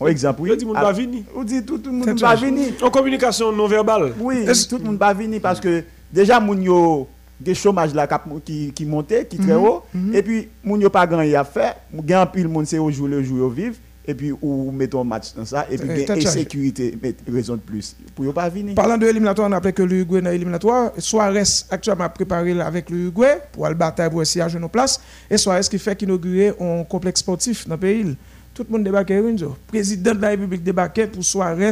[0.00, 0.50] Un exemple, oui.
[0.50, 2.34] Yo dit moun Ah, pas dit tout le monde ça.
[2.34, 2.72] venir.
[2.82, 4.12] En communication non verbale.
[4.20, 5.82] Oui, tout le monde va venir parce que
[6.12, 7.08] déjà moun yo
[7.40, 8.06] des chômage là
[8.44, 9.82] qui qui montait, qui très haut
[10.12, 13.08] et puis moun yo pas grand y a faire, grand pile monde c'est au jour
[13.08, 13.76] le jour vivre
[14.08, 16.28] et puis ou mettons match dans ça et puis Eh, chargé.
[16.28, 18.74] insécurité mais raison de plus pour yo pas venir.
[18.74, 20.92] Parlant de éliminatoire, on a appelé que l'Uruguay dans l'éliminatoire.
[20.98, 25.00] Suarez actuellement a préparé avec l'Uruguay pour aller bataille pour essayer à jouer nos places.
[25.30, 28.16] Et Suarez qui fait inaugurer un complexe sportif dans le pays.
[28.56, 29.54] Tout le monde débarque Rinzo.
[29.66, 31.68] Président de la République débarqué pour Suarez.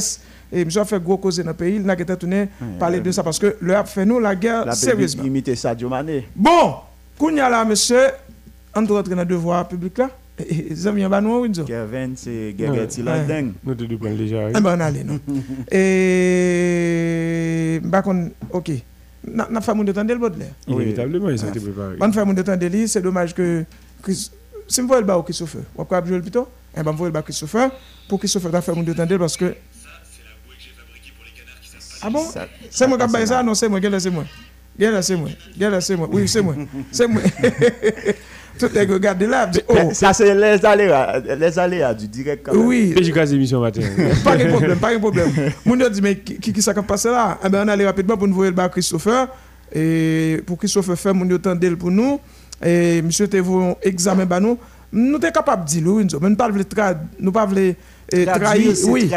[0.53, 1.77] Et monsieur a fait gros cause dans le pays.
[1.77, 4.66] Il n'a qu'à tourner parler de ça parce que le a fait nous la guerre
[4.66, 5.25] La sérieusement.
[5.25, 6.29] imiter Sadio Mané.
[6.37, 6.75] Bon,
[7.18, 8.09] Kounya là, monsieur,
[8.77, 10.11] on doit rentrer dans le devoir public là.
[10.38, 11.64] Les amis, on nous, Rinzo.
[11.64, 13.07] Kevin c'est Gergerti Ouais.
[13.07, 13.53] Landeng.
[13.64, 14.51] Nous te prendre déjà.
[14.51, 15.18] Eh ben, on allait, non.
[15.70, 17.81] Et.
[18.03, 18.73] Contre, ok.
[19.33, 20.53] N'a pas mon de temps le Baudelaire.
[20.68, 21.97] Inévitablement, ils ont été préparés.
[21.99, 23.64] On fait mon de temps de lui, c'est dommage que.
[24.07, 24.31] Si
[24.68, 26.47] je vois le bas au Christopher, on va jouer le plutôt.
[26.76, 27.70] Eh ben, je vais le Christopher.
[28.08, 29.54] Pour Christopher, tu as fait mon de temps de parce que.
[32.02, 32.24] Ah bon?
[32.70, 33.80] C'est moi qui ai fait ça Non, c'est moi.
[33.80, 34.24] C'est moi.
[34.76, 35.28] Là, c'est moi.
[35.58, 36.08] Là, c'est moi.
[36.10, 36.54] Oui, c'est moi.
[36.90, 37.22] C'est moi.
[38.58, 39.50] Tout les gars, regardez là.
[39.68, 42.66] Oh, Ça c'est les aléas les aléas du direct quand même.
[42.66, 42.94] oui.
[43.00, 43.80] J'ai gazé émission matin.
[44.24, 45.30] pas de problème, pas de problème.
[45.64, 47.38] Moun yo dit, mais qui, qui, qui ça qui passe là?
[47.44, 49.26] Eh ben, on allait rapidement pour nous voir le bas Christopher.
[49.72, 52.20] Et pour Christopher faire, moun yo tendel pour nous.
[52.64, 54.56] Et monsieur te un examen ba nous.
[54.94, 57.44] Nous sommes capables de dire, oui, nous pas tra- nous pas
[58.24, 59.11] Traduire, trahir, oui.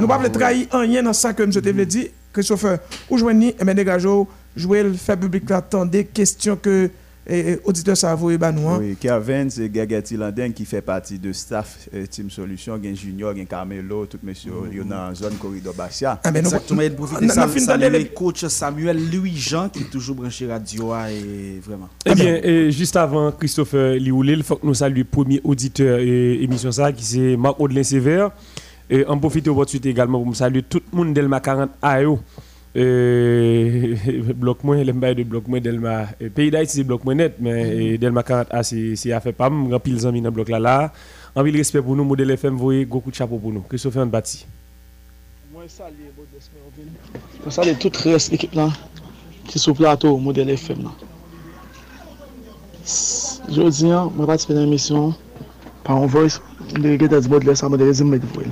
[0.00, 0.32] Nous pas voulu Oui.
[0.32, 2.08] trahir rien dans ça que te voulu dire.
[2.32, 4.08] Christopher, ou joignez, eh ben, dégagez,
[4.56, 6.90] jouer le fait public attendez, question que
[7.64, 8.68] auditeur ça vous ba nous.
[8.68, 8.78] hein.
[8.80, 13.36] Oui, Kevin, c'est Gergerti Landeng qui fait partie de staff euh, Team Solution, gen Junior,
[13.36, 14.68] gen Carmelo, tout monsieur, Mm-hmm.
[14.72, 16.18] il y en a en zone corridor Bastia.
[16.24, 20.46] Ah, ben, nous- Exactement, il profite de les- coach Samuel Louis-Jean qui est toujours branché
[20.46, 21.88] radio ah, et vraiment.
[22.06, 25.98] Eh bien, eh, juste avant Christopher Lioulé, il faut que nous saluions le premier auditeur
[26.00, 28.30] et émission ça, qui c'est Marc-Audelin Sévère.
[28.88, 32.18] Et on profite de l'opportunité également pour me saluer tout le monde d'Elma 40 AO.
[32.76, 33.96] Euh,
[34.34, 36.06] bloc moins, les de bloc moins Delma.
[36.20, 39.34] eh, Pays d'Haïti, c'est bloc moins net, mais eh, Delma 40 A, c'est c'est affaire
[39.34, 39.68] PAM.
[39.68, 40.92] Grand pile amis dans le bloc là là.
[41.34, 43.62] En pile respect pour nous, modèle FM, voyez, beaucoup de chapeau pour nous.
[43.62, 44.46] Christopher Bati.
[45.52, 46.92] Moi, salue Baudesmerville.
[47.44, 48.68] Je salue toute reste l'équipe là
[49.46, 50.90] qui le plateau modèle FM là.
[53.48, 55.14] Je dis, moi participe dans l'émission
[55.82, 56.40] pa an voice,
[56.74, 58.48] de geta di bod lè sa, mwen de rezim mè di vwe.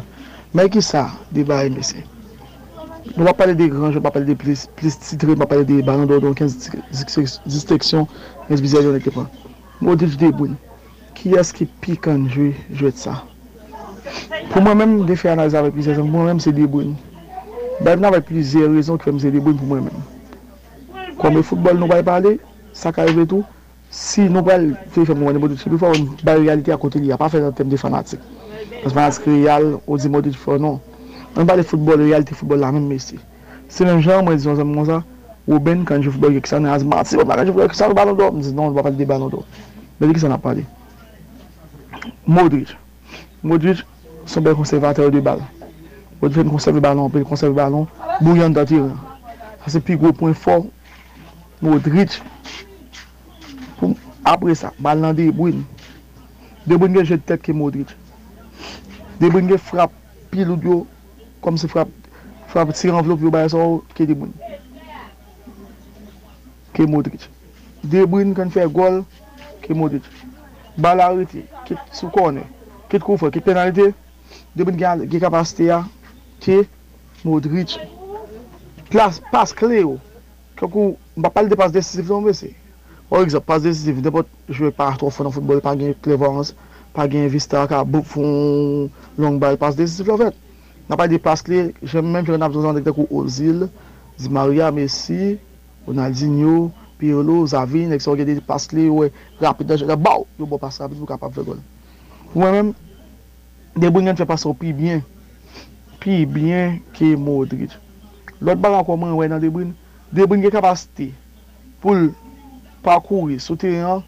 [0.57, 2.03] Mè ki sa, di ba mè se.
[3.17, 5.81] Nou pa pale de granj, nou pa pale de plis titre, nou pa pale de
[5.87, 6.71] baran do don 15
[7.47, 8.07] disteksyon,
[8.49, 9.25] 15 bizajyon ete pa.
[9.81, 10.57] Mwen di jde boun,
[11.17, 13.17] ki yas ki pi kan jwe, jwe tsa.
[14.53, 16.93] Pou mwen men de fè analize avè plis rezon, mwen men se de boun.
[17.87, 21.15] Bèm nan avè plis zè rezon ki fèm se de boun pou mwen men.
[21.19, 22.37] Kwa mwen foutbol nou bay pale,
[22.77, 23.47] sa ka evè tou,
[23.95, 27.31] si nou bay fè fèm mwen mwen fè mwen bay realite akote li, a pa
[27.33, 28.21] fè nan tem de fanatik.
[28.85, 30.98] Fanatik real, ou di mwen de foutbol, non.
[31.37, 33.19] an Mwen de futbol, realite futbol la men mesi.
[33.69, 35.03] Se men jan mwen dizon zan mwen sa,
[35.47, 38.31] ou ben kanjou futbol Geksan nan azman, si mwen kanjou futbol Geksan ou banon do,
[38.33, 39.45] mwen dizon nan wap pale de banon do.
[40.01, 40.65] Mwen Geksan ap pale.
[42.27, 42.75] Modric.
[43.43, 43.85] Modric,
[44.27, 45.45] son bel konservateur de bal.
[46.21, 47.87] Modric mwen konserve balon, mwen konserve balon,
[48.21, 48.97] bouyan dati tiran.
[49.63, 50.67] Sa se pi gwo pwen for,
[51.63, 52.19] Modric.
[54.29, 55.63] Apre sa, bal nan De Bruyne.
[56.67, 57.95] De Bruyne gen jet tet ke Modric.
[59.21, 59.95] De Bruyne gen frap,
[60.33, 60.83] pil ou diyo,
[61.45, 61.91] kom se frap,
[62.53, 64.35] frap tir envelop yo baye sa ou, ke De Bruyne.
[66.77, 67.29] Ke Modric.
[67.83, 69.03] De Bruyne kan fè gol,
[69.65, 70.07] ke Modric.
[70.79, 72.47] Bal arete, ket sou korne,
[72.89, 73.93] ket koufe, ket penalite,
[74.55, 75.83] De Bruyne gen, gen kapasite ya,
[76.45, 76.63] ke
[77.25, 77.79] Modric.
[78.89, 79.99] Plas, pas kle yo,
[80.57, 82.55] kakou, mba pal de pas desisif yon vese.
[83.11, 86.55] Or ekzap, pas desisif, depot jwe par tro fon an futbol, pa gen klevans,
[86.97, 88.89] pa gen vista, ka bouk fon
[89.21, 90.48] long bal, pas desisif yon vete.
[90.89, 93.67] Nan pa di paskle, jen menm jen ap zon dekte kou Ozil,
[94.17, 95.37] di Maria Messi,
[95.85, 99.11] Ronaldinho, Pirlo, Zavin, ek se ou gede di paskle, wè,
[99.43, 101.61] rapide, jen jwede, baw, yo bo pas rapide pou kapap fe gol.
[102.33, 102.73] Pou mwen menm,
[103.93, 105.05] Bruyne fè pas ou pi bien,
[106.01, 107.77] pi bien ki Modric.
[108.41, 109.77] Lot bagan kon mwen wè nan De Bruyne,
[110.09, 111.13] De Bruyne gen kapasite
[111.85, 112.09] pou l
[112.83, 114.01] pakouri sou teren,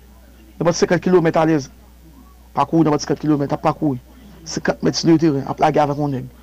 [0.57, 1.69] nan bat 50 km alèz,
[2.57, 4.01] pakouri nan bat 50 km, ap pakouri,
[4.49, 6.37] 50 m sou teren, ap la avè kon neg.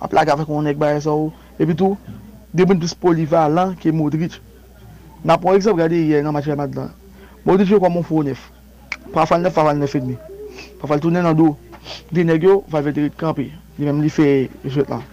[0.00, 1.32] a plak avèk ou ek baye sa ou.
[1.60, 1.98] epi tou,
[2.56, 4.40] debèn plus polivalan ke Modric.
[5.24, 6.88] Na pou ekzap gade yè nan match Real lan.
[7.44, 8.40] Modric yo kwa moun fò nef.
[9.12, 10.16] Pa fal nef, pa fal nef edmi.
[10.16, 10.64] mi.
[10.80, 11.54] Pa fal tounen nan do.
[12.10, 13.50] Di nèk yo, fal veteri kampi.
[13.76, 15.04] Di mèm li fè jwet lan.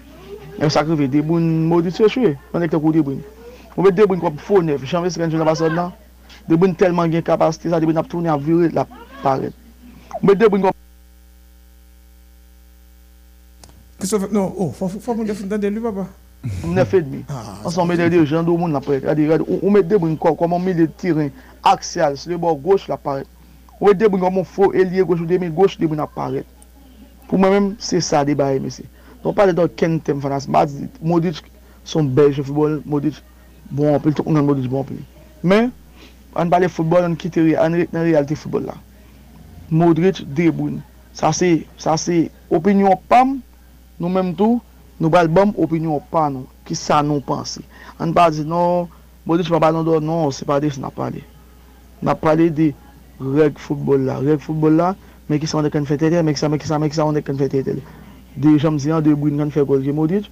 [0.57, 2.35] E sakrive, debèn Modric yo chwe.
[2.53, 3.19] Nan ek te kou debèn.
[3.75, 4.87] Ou bet debèn kwa fò nef.
[4.87, 5.91] Chanve se renjou nan basan nan.
[6.47, 8.87] Debèn telman gen kapasite sa debèn ap tounen ap viret la
[9.21, 9.51] paret.
[10.21, 10.71] Ou bet debèn kwa
[14.07, 16.07] Christophe, non, oh, faut faut mon fin d'aller lui papa.
[16.63, 17.25] On a fait demi.
[17.27, 19.01] Ah, on s'en met des gens au monde après.
[19.61, 21.27] On met des brincs comme on met des terrains
[21.61, 23.25] axial sur le bord gauche là paraît.
[23.81, 26.45] On met des brincs comme on faut ailier gauche ou demi gauche des brincs apparaît.
[27.27, 28.85] Pour moi-même, c'est ça débat monsieur.
[29.23, 30.47] Donc pas de Ken Tem Fanas,
[31.01, 31.43] Modric
[31.83, 33.21] son belge football, Modric
[33.69, 35.03] bon en plus, tout le monde Modric bon en plus.
[35.43, 35.69] Mais
[36.33, 38.75] on parle football, on quitte en réalité football là.
[39.69, 40.79] Modric, De Bruyne.
[41.11, 43.39] Ça c'est ça c'est opinion pam
[43.99, 44.61] nou menm tou,
[44.97, 47.63] nou bal bom opinyon pa nou, ki sa nou pansi.
[48.01, 48.87] An pa di nou,
[49.27, 51.19] Modric pa balon do, non, se pa de se na pale.
[51.99, 52.69] Na pale de
[53.19, 54.93] reg foutbol la, reg foutbol la,
[55.27, 56.95] men ki sa wane kan fete tele, men ki sa, men ki sa, men ki
[56.95, 57.83] sa wane kan fete tele.
[58.39, 60.29] De jom ziyan, de brin kan fe gol ke Modric,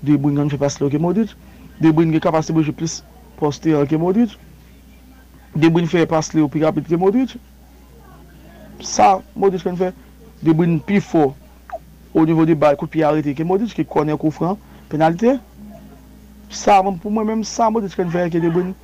[0.00, 1.34] de brin kan fe paslo ke Modric,
[1.82, 3.02] de brin ke kapasite boje plis
[3.36, 4.32] poste ke Modric,
[5.52, 7.36] de brin fe paslo pi rapit ke Modric,
[8.80, 9.92] sa Modric kan fe,
[10.40, 11.34] de brin pi fo,
[12.14, 14.58] o nivou di bal, kout pi arete, ke Modric ki konen kou fran,
[14.90, 15.36] penalite.
[16.50, 18.74] Sa, pou mwen menm sa, Modric kan fè ke De Bruyne,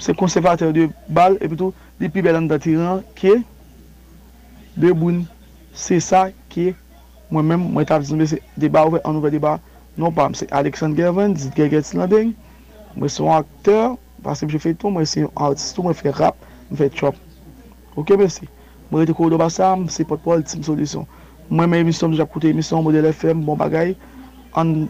[0.00, 3.40] se konservateur de bal, epi tou, di pi belan da tiran, ke
[4.76, 5.26] De Bruyne.
[5.76, 6.70] Se sa ke,
[7.30, 9.58] mwen menm mwen tap zimbe se deba ouve, an ouve deba,
[10.00, 12.32] non pa, mse se Alexandre Gervin, dit Gergets Labeng,
[12.96, 16.40] mwen se yon akteur, Pase mwen fè tou, mwen se yon artistou, mwen fè rap,
[16.68, 17.16] mwen fè chop.
[17.96, 18.48] Ok, mwen se,
[18.90, 21.04] Mwen rete kou do basa, mwen se potpol, tim solisyon.
[21.50, 23.96] Mwen men emisyon nou jakoute emisyon model FM, bon bagay,
[24.54, 24.84] an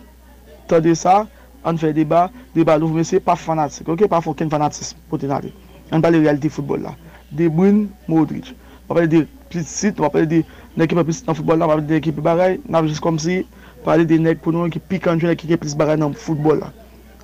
[0.68, 1.22] tade sa,
[1.64, 5.54] an fè deba, deba louf mwen se pa fanatik, ok, pa fokin fanatism, poten ale.
[5.90, 6.92] An pale realite foutbol la.
[7.32, 8.52] De Bruyne, Modric.
[8.90, 10.42] Wapel de Plitzit, wapel de
[10.76, 13.00] nek ki pa Plitzit nan foutbol la, wapel de nek ki pi bagay, nan jis
[13.00, 13.38] kom si,
[13.86, 16.60] pale de nek pou nou ki pi kanjou nek ki ki Plitzit bagay nan foutbol
[16.60, 16.68] la.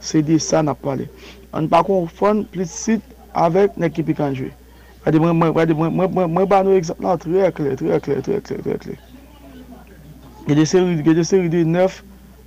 [0.01, 1.11] Se de sa nan pale.
[1.53, 3.05] An pa konfon Plitzit
[3.37, 4.49] avèk nek ki pi kanjou.
[5.05, 9.05] Wapel de mwen ba nou ekzap la, trè kler, trè kler, trè kler, trè kler.
[10.47, 12.03] Gè de seri de 9,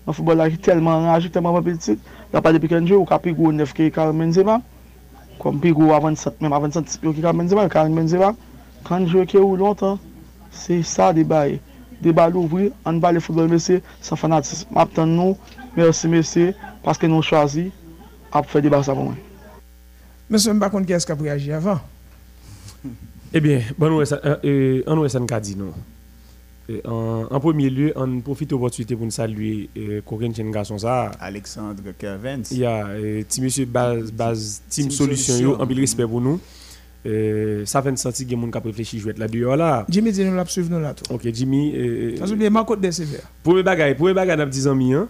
[0.07, 1.99] nan foupol la ki telman rajik, telman vapetit,
[2.33, 4.61] la pa de pikenjou, ou ka pigou gwo 9 ki Karim Benzema,
[5.39, 8.31] kom pigou avan 7, mèm avan 7 ki Karim Benzema, Karim Benzema,
[8.87, 9.99] kan jwe ki ou lontan,
[10.51, 11.59] se sa euh, euh, de baye.
[11.99, 14.65] de Deba louvri, an ba le foudbol mese, sa fanatis.
[14.71, 15.35] Map tan nou,
[15.75, 16.53] mersi mese,
[16.85, 17.65] paske nou chwazi,
[18.31, 19.19] ap fè de deba sa pou mwen.
[20.31, 21.81] Mese mba kont ki eska pou reagi avan?
[23.35, 25.75] Ebyen, an wè san kadi nou.
[26.71, 30.51] Et en, en premier lieu, on profite de l'opportunité pour nous saluer euh, Corinne Chen
[30.51, 31.09] Garçon ça.
[31.19, 32.43] Alexandre Kervens.
[32.51, 35.51] Il y a euh, petit monsieur Baz, Baz Team, Team Solution, Solution.
[35.55, 36.39] yo, en pile respect pour nous.
[37.07, 39.55] Euh, ça fait senti qu'il y a des gens qui ont réfléchi jouer là dehors
[39.55, 39.85] là.
[39.89, 41.11] Jimmy dit nous l'a suivre nous là tout.
[41.11, 41.73] Ok, Jimmy.
[41.75, 43.21] euh, Sans oublier Marco de sévère.
[43.41, 45.07] Premier bagay, premier bagay n'a dit amis hein.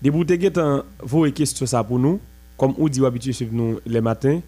[0.00, 2.20] Des boutes qui ont vos questions ça pour nous,
[2.56, 4.40] comme on dit habitué suivre nous les matins,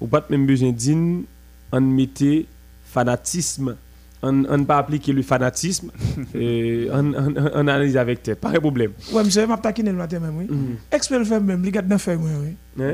[0.00, 1.24] ou pas même besoin d'une
[1.72, 2.44] on mettait
[2.84, 3.76] fanatisme,
[4.22, 5.90] on on pas appliquer le fanatisme,
[6.34, 8.92] et on, on, on analyse avec tête, pas de problème.
[9.12, 10.46] Ouais, monsieur, m'a taquiné le matin même, oui.
[10.48, 10.76] Mhm.
[10.92, 12.30] Expert le fait même, il garde dans fait, oui,
[12.76, 12.84] oui.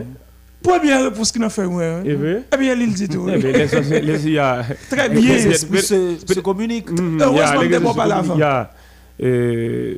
[0.62, 1.84] Première réponse qu'il a fait, oui.
[2.04, 2.16] Eh oui.
[2.16, 3.28] bien, Eh bien, il dit tout.
[3.28, 3.52] eh oui.
[4.90, 5.38] Très bien.
[5.52, 6.88] Se, communique.
[6.90, 8.34] Heureusement il y a- que les gars, pas là avant.
[8.34, 8.70] il y a,
[9.22, 9.94] euh,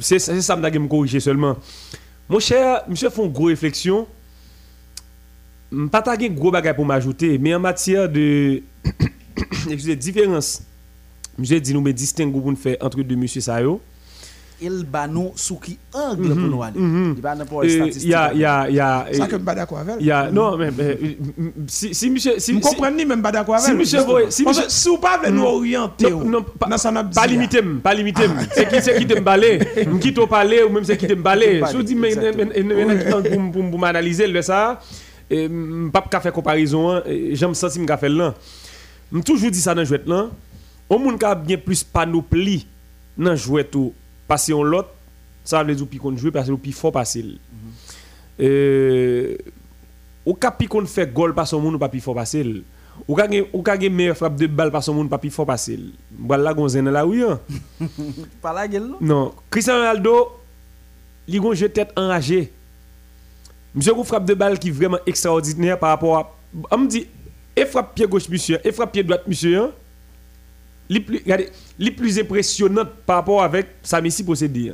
[0.00, 1.56] C'est c'est ça que je me corriger seulement.
[2.28, 4.06] Mon cher, monsieur fait une grosse réflexion.
[5.70, 8.62] Je ne pas de gros bagage pour m'ajouter, mais en matière de
[9.70, 10.62] excusez, différence,
[11.38, 13.80] monsieur dit nous me distingue pour nous faire entre deux monsieur Sayo.
[14.62, 16.78] Il bat nous sous qui angle pour nous aller.
[16.78, 17.16] mhm.
[17.18, 18.08] Il quelle Il statistique.
[18.08, 19.96] y a, il y a, il y a, Ça que je suis pas d'accord avec.
[19.98, 20.96] il y a, non, mais, mais,
[21.66, 23.66] si, si monsieur, si, Je si- comprends ni même pas d'accord avec.
[23.66, 23.98] si monsieur
[24.30, 27.62] si monsieur- si vous pas nous orienter, Non, non, pas, ça n'a pas dit, limiter,
[27.82, 28.22] pas limiter.
[28.54, 29.58] C'est qui c'est qui te balé,
[30.00, 31.60] qui te parler ou même c'est qui te balé.
[31.72, 33.22] Vous dites mais pour
[33.52, 34.80] pour pour m'analyser le ça,
[35.92, 38.34] pas qu'à faire comparaison, hein, j'aime senti me faire là.
[39.12, 40.30] M toujours dit ça dans jouet là.
[40.88, 42.66] Au monde qui a bien plus panoplie
[43.16, 43.92] dans jouet tout
[44.26, 44.90] passer on l'autre,
[45.44, 47.24] ça veut dire puis qu'on joue parce que puis fort passer.
[48.40, 49.36] Euh
[50.26, 52.64] ou ka pi qu'on fait goal par son monde pas pi fort passer.
[53.08, 55.46] Ou ka ou ka gen meilleure frappe de balle par son monde pas pi fort
[55.46, 55.78] passer.
[56.18, 57.22] Voilà gonzen là oui.
[58.40, 58.96] Pas la gueule, non?
[59.00, 60.30] Non, Cristiano Ronaldo,
[61.28, 62.52] il a un jeu tête enragé.
[63.74, 66.36] Monsieur une frappe de balle qui est vraiment extraordinaire par rapport à.
[66.70, 67.06] On me dit,
[67.56, 69.58] et frappe pied gauche, monsieur, et frappe pied droite, monsieur.
[69.58, 69.70] hein?
[70.88, 71.48] Les plus, regardez,
[71.78, 74.72] les plus impressionnantes par rapport avec ça Messi possédé.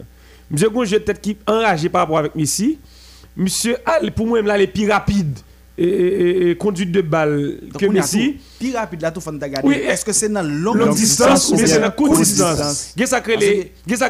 [0.50, 2.78] Monsieur jeu de tête qui est enragé par rapport avec Messi.
[3.36, 5.38] Monsieur, ah, pour moi, là, les plus rapides
[5.78, 8.38] et, et- et conduite de balle Donc, que Messi.
[8.58, 9.68] Plus rapide là, tout regarder.
[9.68, 12.92] Oui, Est-ce que c'est dans longue, Longue distance ou bien c'est la courte distance?
[12.96, 14.02] Qu'est-ce que les, les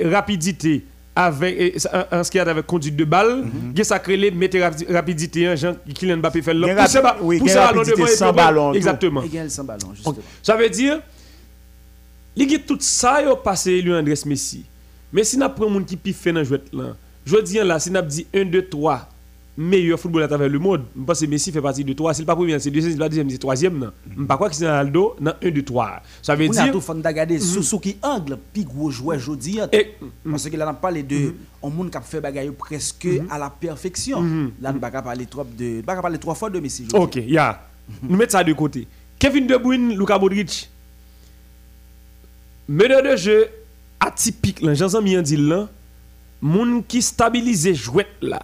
[0.00, 0.84] et-
[1.16, 3.44] et- et- et rapidité avec et ça, en ce qui a avec conduite de balle,
[3.74, 8.06] qu'est-ce que les mettre rapi- rapidité hein, Jean Kylian Mbappé fait gain ballon rapidité devant
[8.06, 8.72] et sans ballon.
[8.74, 9.22] Exactement.
[9.22, 10.16] égal sans ballon, justement.
[10.42, 11.00] Ça veut dire
[12.36, 14.64] il y a tout ça yo passé lui Andrés Messi.
[15.12, 16.94] Mais si n'a prend monde qui pi fait dans jouet là.
[17.26, 19.08] Je dis là si n'a dit 1 2 3
[19.56, 22.24] meilleur football à travers le monde, je pense que Messi fait partie de 3, c'est
[22.24, 23.90] pas premier, c'est deuxième, c'est pas deuxième, c'est troisième.
[24.16, 26.02] Je pas quoi que c'est Ronaldo dans 1 2 3.
[26.22, 29.60] Ça veut dire tout regarder sous sous qui angle, puis gros joueur jodi.
[29.60, 29.68] hein.
[30.30, 33.50] Parce que là, on parle de un monde qui a fait bagaille presque à la
[33.50, 34.22] perfection.
[34.60, 36.86] Là, on ne va pas parler trop de, pas parler trois fois de Messi.
[36.92, 37.66] OK, ya.
[38.02, 38.86] Nous mettons ça de côté.
[39.18, 40.70] Kevin De Bruyne, Luka Modric.
[42.68, 43.46] Meneur de jeu
[43.98, 45.68] atypique là, Jean mi dit là.
[46.40, 48.40] Moun qui stabilise jouet là.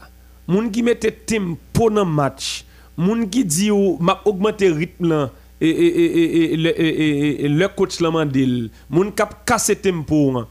[0.48, 2.64] Moun qui mette tempo dans match.
[2.96, 5.30] Moun qui dit ou m'a augmenter rythme là.
[5.60, 8.70] Et, et, et, et, et, le- et, et, le coach la mandel.
[8.90, 10.32] Moun kap casser tempo.
[10.32, 10.46] là.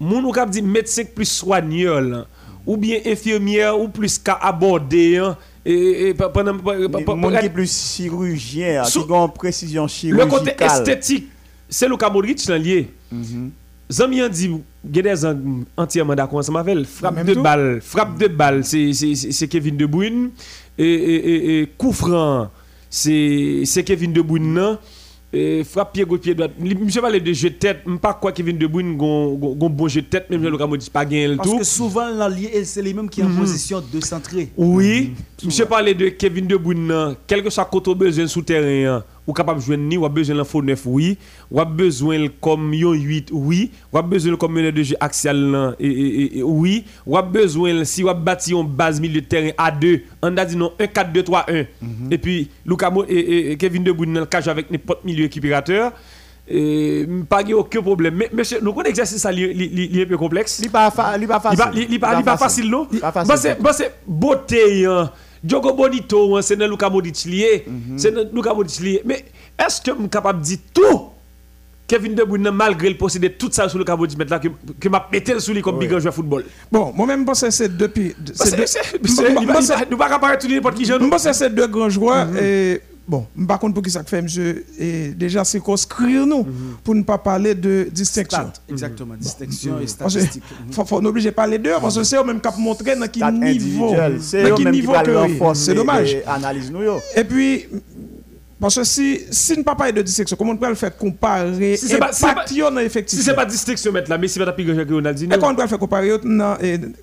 [0.00, 2.26] Moun ou kap dit médecin plus soigneur là.
[2.66, 5.22] Ou bien infirmière ou plus qu'à aborder.
[5.64, 6.56] Et, pendant,
[7.52, 10.28] plus chirurgien, qui une précision le chirurgicale.
[10.30, 11.28] côté esthétique,
[11.68, 12.88] c'est Luka Modric là lié.
[13.90, 13.94] Mhm.
[13.96, 15.36] Zami dit, a des gens
[15.76, 16.84] entièrement d'accord ensemble avec.
[16.86, 20.30] Frappe de balle, frappe de balle, c'est Kevin De Bruyne.
[20.76, 22.50] Et, et, et, et coup franc,
[22.90, 24.52] c'est Kevin De Bruyne.
[24.54, 24.78] non?
[25.30, 26.48] Et frappe pied gauche, pied droit.
[26.58, 29.68] Monsieur parle de jeu de tête, je pas quoi Kevin De Bruyne gon gon- gon
[29.68, 31.58] bon jeu de tête, même Luka Modric pas gagné le Parce tout.
[31.58, 32.06] que souvent,
[32.64, 34.48] c'est les mêmes qui sont en position de centrer.
[34.56, 35.12] Oui,
[35.44, 39.04] monsieur parlait de Kevin De Bruyne, nan, quel que soit côté besoin sous terrain, hein,
[39.28, 41.18] ou capable de jouer ni, ou a besoin d'un faux neuf, oui,
[41.50, 45.76] ou a besoin comme yon 8, oui, ou a besoin comme meneur de jeu axial,
[45.78, 49.50] et, et- et- oui, ou a besoin si ou a bâti base milieu de terrain
[49.58, 51.64] à 2, on a dit non 1 4 2 3 1.
[52.10, 55.92] Et puis Luka et, Kevin De Bruyne nan, le cache avec n'importe milieu équipérateur.
[56.50, 58.14] Et pas de aucun problème.
[58.16, 60.58] Mais monsieur, nous connaissons l'exercice ça li un peu complexe.
[60.62, 61.58] Li pas pas Il facile.
[61.58, 62.88] pas, il pas, il pas facile, non?
[63.76, 65.10] C'est beauté, hein.
[65.42, 67.64] Diogo Bonito, hein, c'est dans Luka Modric lié.
[67.96, 69.02] C'est dans Luka Modric lié.
[69.04, 69.24] Mais
[69.58, 71.10] est-ce que je suis capable de dire tout?
[71.86, 75.00] Kevin De Bruyne, malgré le posséder tout ça sur Luka Modric, maintenant que, que m'a
[75.00, 76.44] pété sur lui comme big joueur football.
[76.70, 78.14] Bon, moi-même, je pense que c'est depuis.
[78.18, 79.96] Bah, c'est c'est- deux- c'est- Moi- c'est- moi- il moi, va- c'est- il va- Nous
[79.96, 81.02] pas comparer tout n'importe qui jeune.
[81.02, 82.28] Je pense que c'est deux grands joueurs.
[82.36, 86.46] Et bon, par contre, pour qui ça fait, monsieur, et déjà circonscrire nous,
[86.84, 88.38] pour ne pas parler de distinction.
[88.38, 89.14] Stat, exactement.
[89.14, 90.42] Distinction et que statistique.
[90.70, 93.08] faut, faut nous obliger de parler d'eux, parce que c'est eux même qui montrer dans
[93.08, 93.94] quel niveau.
[94.20, 94.86] C'est qui
[95.54, 96.14] C'est dommage.
[96.14, 96.98] et analyse nous yo.
[97.16, 97.66] Et puis,
[98.60, 101.76] Parce que si, si nous ne pas de dissection, comment on peut le faire comparer
[101.76, 104.10] Si c'est pas- si c'est impact pas- yo dans Si l'effectif c'est pas distinction mettre
[104.10, 105.32] là, Messi va taper grand que Ronaldinho.
[105.32, 106.08] Et comment on peut le faire comparer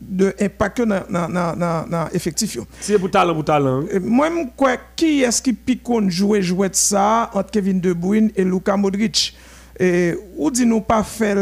[0.01, 2.51] de impact dans effectif.
[2.51, 3.83] Si c'est pour talent, pour talent.
[4.01, 8.31] Moi, je crois qui est-ce qui pique jouer jouer de ça entre Kevin De Bruyne
[8.35, 9.35] et Luka Modric?
[9.79, 11.37] Et ou dit nous pas faire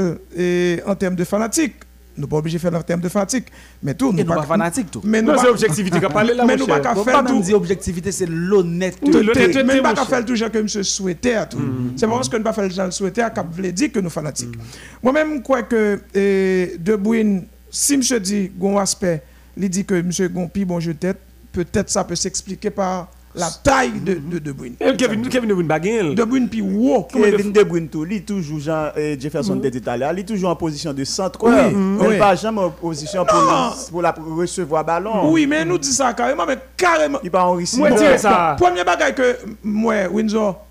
[0.85, 1.75] en termes de fanatique.
[2.15, 3.47] Nous pas obligé de faire en termes de fanatique,
[3.81, 5.01] mais tout Et nous pas fanatique tout.
[5.03, 7.41] Mais nous c'est objectivité qu'a parlé là, mais nous pas faire tout.
[7.41, 9.11] dire objectivité, c'est l'honnêteté.
[9.11, 9.21] Tout,
[9.65, 11.59] mais mon pas faire toujours que monsieur souhaitait à tout.
[11.95, 14.55] C'est pas parce que nous pas faire le à cap voulait dire que nous fanatiques.
[15.01, 19.23] Moi-même, je crois que eh, De Bruyne, si monsieur dit gon aspect,
[19.57, 21.19] il dit que monsieur gon pi bon jeu de tête,
[21.51, 24.75] peut-être ça peut s'expliquer par la taille de, de De Bruyne.
[24.97, 26.15] Kevin, Kevin De Bruyne baguette.
[26.15, 27.03] De Bruyne pi wow.
[27.03, 30.93] Kevin De Bruyne tout, lui toujours Jean euh, Jefferson de Italia, lui toujours en position
[30.93, 32.17] de centre, Oui, oui.
[32.17, 35.31] pas jamais en position pour, pour la pour recevoir ballon.
[35.31, 37.19] Oui, mais nous disons ça carrément, mais carrément.
[37.23, 37.77] Il pas en risque.
[37.77, 38.55] Moi, dire ça.
[38.59, 40.65] Premier bagage que moi, Windsor,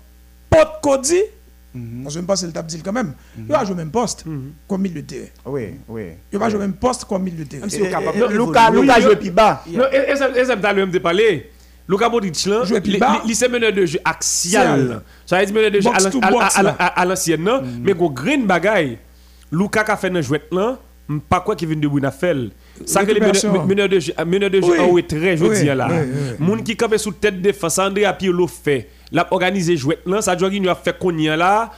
[0.49, 1.21] porte Cody,
[2.03, 4.25] parce que je pense que le dit quand même, il va jouer au même poste
[4.67, 5.27] comme milieu de terrain.
[5.45, 6.03] Oui, oui.
[6.31, 7.67] Il va jouer au même poste comme milieu de terrain.
[7.67, 9.63] Est Oui, joue plus bas.
[9.67, 11.49] Non, et ça, t'as le même de parler.
[11.87, 12.63] Luka Modric là,
[13.25, 15.01] li c'est meneur de jeu axial.
[15.25, 15.89] Ça veut dire meneur de jeu
[16.79, 18.97] à l'ancienne non, mais go green bagay.
[19.51, 20.77] Luka ka fait dans jouet là,
[21.29, 22.35] pas quoi Kevin De Bruyne a fait.
[22.85, 25.89] Ça que les meneurs meneur de jeu meneur de jeu en retrait, je dis là.
[26.39, 28.89] Moun qui campé sous tête défense André a Pirlo fait.
[29.11, 31.71] L'a organisé jouet là, ça jogging a fait konyan là.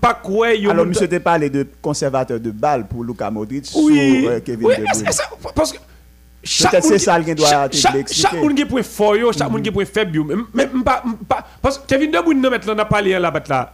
[0.00, 4.30] Pas quoi Alors, monsieur te parlé de conservateur de balle pour Luka Modric Oui, sur
[4.30, 5.04] euh, Kevin oui, De Bruyne.
[5.54, 5.78] parce que
[6.44, 8.28] chaque Peut-être moun c'est qui- ça qu'il doit chaque- te chaque- l'expliquer.
[8.30, 10.24] Chaque moun qui point fort yo, chaque moun qui point faible yo.
[10.24, 13.72] Mais mais pas pas parce que Kevin De maintenant n'a pas là battre là.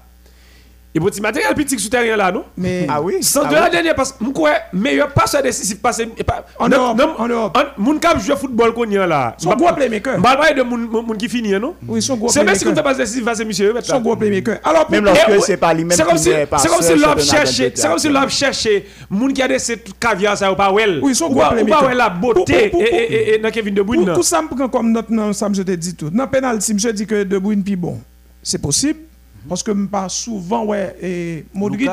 [0.97, 2.45] Et pour petit matériel petit sur terrain là non?
[2.57, 3.21] Mais Ah oui?
[3.21, 3.61] Sans ah de oui.
[3.61, 6.09] la dernière parce que m'crois meilleur passeur décisif passé
[6.57, 7.59] En Europe, non, en Europe.
[7.59, 9.35] en- Moun cap jouer football qu'on y a là.
[9.39, 10.19] Son gros playmaker.
[10.21, 11.75] M'pa parler de moun qui finit non?
[11.89, 12.85] oui, son gros C'est Messi qui fait playmaker.
[12.85, 14.59] passe décisif face monsieur Son gros playmaker.
[14.63, 16.95] Alors, Même lorsque Eh, c'est pas lui-même c'est comme qui si est c'est comme si
[16.95, 20.55] l'homme cherchait c'est comme si l'homme cherchait moun qui a des cette caviar ça ou
[20.55, 21.81] pas well Oui, son gros pas ou playmaker.
[21.81, 24.69] pas well la beauté Pour- pour- et dans Kevin De Bruyne pour ça, me prend
[24.69, 26.11] comme note, non, ça me je te dis tout.
[26.11, 27.99] Dans penalty, je dis que De Bruyne plus bon.
[28.43, 29.01] C'est possible.
[29.49, 31.91] Parce que je parle souvent, ouais, et Modric,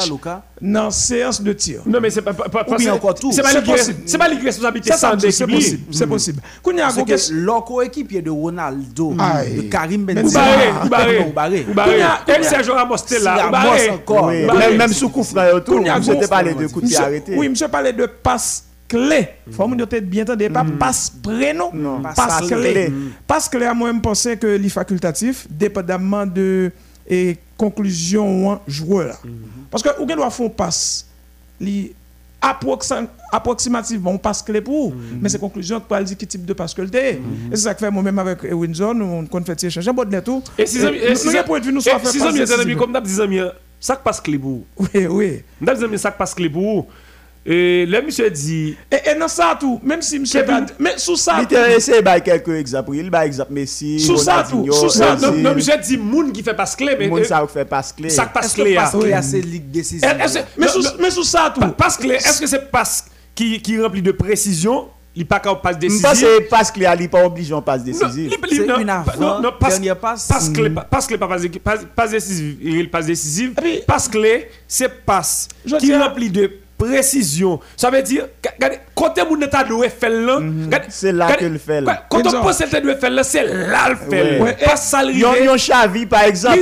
[0.61, 1.81] dans séance de tir.
[1.85, 3.31] Non mais c'est pas pas pas Ou bien c'est- encore tout.
[3.31, 3.51] c'est pas
[4.05, 5.83] C'est pas lui qui responsabilité Ça, ça sans me dit, c'est possible.
[5.91, 6.41] C'est possible.
[6.41, 9.55] Parce que leur coéquipier de Ronaldo, Aïe.
[9.55, 10.39] de Karim Benzema.
[10.89, 13.49] Barré, ou barré, Et Sergio Ramos t'es là,
[13.91, 14.27] encore.
[14.27, 16.95] Même, sous coup franc et tout, Kounya monsieur Gon- te parlé de coup de pied
[16.95, 17.35] Monsieur- arrêté.
[17.37, 19.29] Oui, parlait de passe clé.
[19.51, 21.71] Faut dire bien entendu, pas passe prénom,
[22.03, 22.91] passe, clé.
[23.25, 24.69] Passe clé, à moi, je pensais que les
[25.49, 26.71] dépendamment de
[27.07, 29.21] et conclusion ou joueur.
[29.69, 31.07] Parce que ou doit faire passe,
[31.59, 31.93] li
[32.41, 36.53] approxim- approximativement on passe clé pour, mais c'est conclusion que pas dire quel type de
[36.53, 37.13] passe que le t'es.
[37.15, 37.19] Et
[37.51, 40.43] c'est ça que fait moi-même avec Windsor, nous on fait échanger bon de tout.
[40.57, 40.79] Et si
[41.15, 41.99] si nous point de vue nous soit
[42.61, 42.91] amis, comme
[43.21, 43.39] amis,
[43.79, 44.61] ça passe clé pour.
[44.77, 45.41] Oui, oui.
[45.59, 46.87] Des amis, ça passe clé pour.
[47.43, 50.45] Et le monsieur dit, Et, et dans ça tout, même si monsieur
[50.77, 52.95] mais sous ça Il tout, t'a essayé par quelques exemples.
[52.95, 56.53] Il par exemple Messi, Sous ça tout, sous ça, non, monsieur dit, moun qui fait
[56.53, 58.09] passe clé, mais Moun ça fait passe clé.
[58.09, 58.75] ça passe clé.
[58.75, 58.99] passe ah.
[58.99, 61.61] clé à ces ligues décisives Est-ce que- mais sous, non, mais sous ça tout.
[61.61, 65.55] pa- Passe clé, est-ce que c'est passe qui qui remplit de précision, il pas qu'à
[65.55, 66.03] passe décisive.
[66.05, 68.31] pense que passe clé, il n'est pas obligé en passe décisive.
[68.31, 70.27] il- il- C'est une avant, non, non, passe- dernière passe.
[70.27, 73.53] Passe clé, pa- passe clé, pas passe, passe, passe décisive, il passe décisive.
[73.59, 75.47] Puis- Passe clé, c'est passe
[75.79, 76.51] qui remplit de
[76.85, 77.59] précision.
[77.75, 80.39] Ça veut dire, ga- regardez, quand on est à doué faire là,
[80.89, 81.83] C'est là que le fait.
[82.09, 84.39] Quand on pense le faire là, c'est là le fait.
[84.39, 84.57] Ouais.
[84.63, 86.59] Pas ça le Yon, Xavi, par exemple.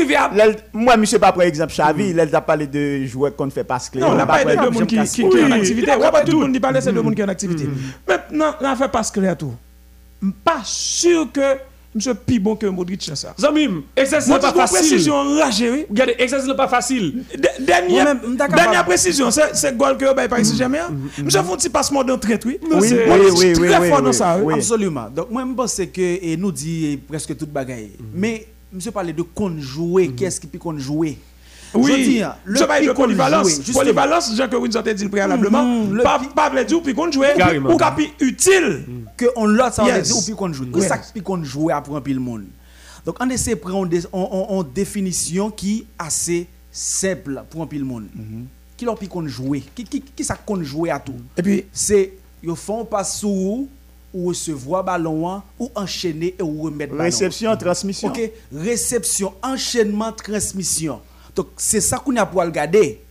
[0.73, 4.01] Moi, monsieur, pas par exemple, Xavi, il a parlé de joueurs qu'on fait passe clé.
[4.01, 5.85] Non, on n'a pas parlé de deux monde qui, est en activité.
[5.87, 6.39] pas pas tout tout.
[6.39, 7.67] le monde qui parle, c'est deux monde qui est en activité.
[8.07, 9.53] Maintenant, on a fait pas clair tout.
[10.21, 13.33] Je suis pas sûr que monsieur plus bon que Modric ça.
[13.39, 14.77] Zamim, exercice n'est pas facile.
[14.77, 15.85] précision enragée, oui.
[15.89, 17.23] Regardez, exercice n'est pas facile.
[17.59, 20.89] Dernière, précision, c'est c'est goal que vous Paris Saint-Germain.
[21.23, 22.59] Monsieur font un petit passement d'entrée, oui.
[22.71, 24.43] Oui, c'est- oui, oui, oui, très oui, fort oui, dans ça, oui.
[24.45, 24.53] oui.
[24.55, 25.09] Absolument.
[25.09, 27.91] Donc, moi, je pense que et nous dit presque toute bagaille.
[28.13, 30.09] Mais, monsieur parlait de qu'on jouer.
[30.09, 31.17] Qu'est-ce qui peut qu'on jouer
[31.73, 33.59] Oui, Je dis, hein, de polyvalence.
[33.71, 35.85] Polyvalence, Jean que Windsor a dit préalablement.
[35.91, 37.23] Le Pas veut dire puis qu'on joue
[37.69, 38.85] ou capi utile.
[39.17, 40.07] que on l'a ça Yes.
[40.07, 40.65] dit ou puis qu'on joue.
[40.79, 42.45] C'est ça qui qu'on joue après un pile monde.
[43.05, 48.05] Donc on essaie de prendre en définition qui assez simple pour un pile monde.
[48.77, 51.15] Qui leur puis qu'on jouer Qui qui qui ça qu'on jouer à tout?
[51.37, 53.67] Et puis, C'est ils font pas sous
[54.13, 57.03] ou recevoir ballon ou enchaîner et ou remettre ballon.
[57.03, 58.07] Réception, transmission.
[58.07, 61.01] OK, réception, enchaînement, transmission.
[61.39, 63.01] Donc c'est ça qu'on a pour regarder.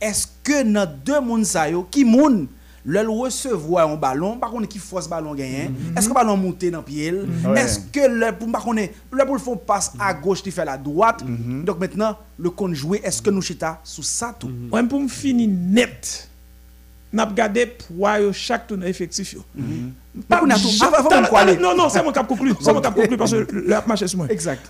[0.00, 2.48] Est-ce que dans deux mondes ça yo qui moun
[2.84, 6.64] le recevoir un ballon, par contre qui force ballon gagné, est-ce que le ballon monte
[6.64, 7.12] dans pied?
[7.12, 7.60] Ouais.
[7.60, 10.76] Est-ce que le pour par contre le pour font passe à gauche, il fait la
[10.76, 11.22] droite.
[11.64, 14.50] Donc maintenant le compte jouer, est-ce que nous chita sous ça tout?
[14.70, 16.28] Moi, pour me finir net,
[17.12, 19.44] n'a regardé poids yo chaque tournoi effectif yo.
[20.28, 21.56] Pas on a tout- jamais- avant- avant qu'on aller.
[21.56, 24.18] Non non, c'est mon cap conclu, c'est mon cap conclu parce que le marché sur
[24.18, 24.26] moi.
[24.28, 24.68] Exact.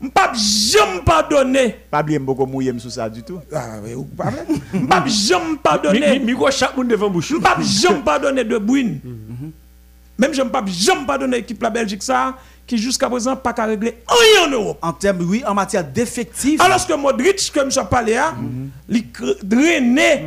[0.00, 1.76] M'pas jamais pardonner.
[1.90, 3.40] Pas bien beaucoup mouiller sous ça du tout.
[3.54, 4.44] Ah ouais, ou pas vrai?
[4.74, 6.18] M'pas jamais pardonner.
[6.18, 7.30] mi- Micro chaque monde devant bouche.
[7.32, 8.98] M'pas jamais pardonner de Bruyne.
[10.18, 12.34] Même je m'pas jamais pardonner l'équipe la Belgique ça
[12.68, 14.78] qui jusqu'à présent pas qu'à régler rien en Europe.
[14.82, 18.34] En termes oui, en matière d'effectifs, Alors que Modric, comme je parlé, hein,
[18.90, 20.24] il cr- drainé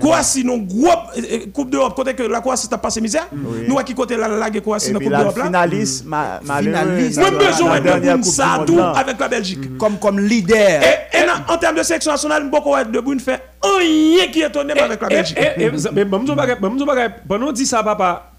[0.00, 3.28] Croatie non gros euh, euh, Coupe d'Europe, côté que la Croatie t'a passé misère.
[3.68, 5.44] Nous, à qui côté la lague Croatie Et dans Coupe d'Europe là?
[5.44, 7.18] finaliste, ma- Finaliste.
[7.20, 9.76] dans Nous besoin de ça tout avec la Belgique.
[9.78, 10.56] comme, comme leader.
[10.82, 14.46] Et, et en- en termes de sélection nationale, beaucoup de Bruyne fait rien qui est
[14.48, 15.36] étonné avec la Belgique.
[15.38, 17.12] Eh, eh, eh, Mais nous nous.
[17.28, 18.32] Pendant dit ça papa,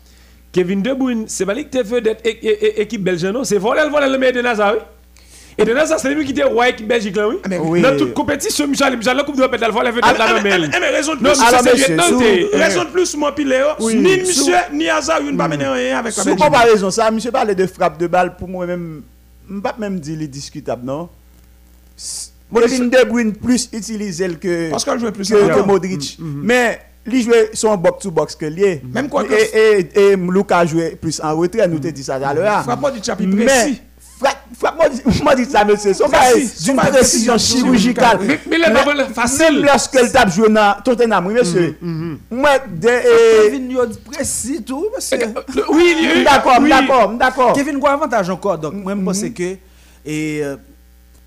[0.58, 3.91] Kevin De Bruyne, c'est pas lui qui fait d'être équipe belge non, c'est voler le
[3.91, 4.80] voler le meilleur de Nazar oui.
[5.60, 7.36] Et de Nazar c'est lui qui était roi équipe Belgique là oui.
[7.47, 7.80] mais oui.
[7.80, 10.72] Dans toute compétition Michel Michel la coupe de elle voler Ah, la ah, mais- même.
[10.74, 13.97] ah, mais raison de plus, c'est lieutenant, raison de plus, moi, puis Léo, Oui.
[13.97, 16.43] ni monsieur, ni Hazard, il ne pas mener rien avec la Belgique.
[16.43, 19.03] comparaison, ça, monsieur parlait de frappe de balle, pour moi-même,
[19.47, 21.08] je ne pas même dire les discutable, non?
[22.51, 25.68] Kevin De Bruyne plus utilisé que, Parce qu'elle jouait plus que, que encore.
[25.68, 26.18] Modric.
[26.20, 28.82] Mais, lui jouait son box-to-box que lié.
[28.93, 32.64] Même quoi que- Et, et, et Luka jouait plus en retrait, nous te.
[32.64, 33.82] Frappe Modric, il a Mais, précis.
[34.20, 36.76] frappe, frappe Modric, Modric, ça, monsieur, son bail Son d'une
[39.64, 41.78] lorsque le tape joué dans Tottenham, oui, monsieur.
[42.30, 45.18] Moi, de, eh, Kevin yo dit précis tout, monsieur.
[45.70, 46.70] Oui, oui, D'accord, oui.
[46.70, 47.53] d'accord, d'accord.
[47.53, 48.58] Kevin a avantage encore.
[48.58, 49.53] Donc, moi, je pense que.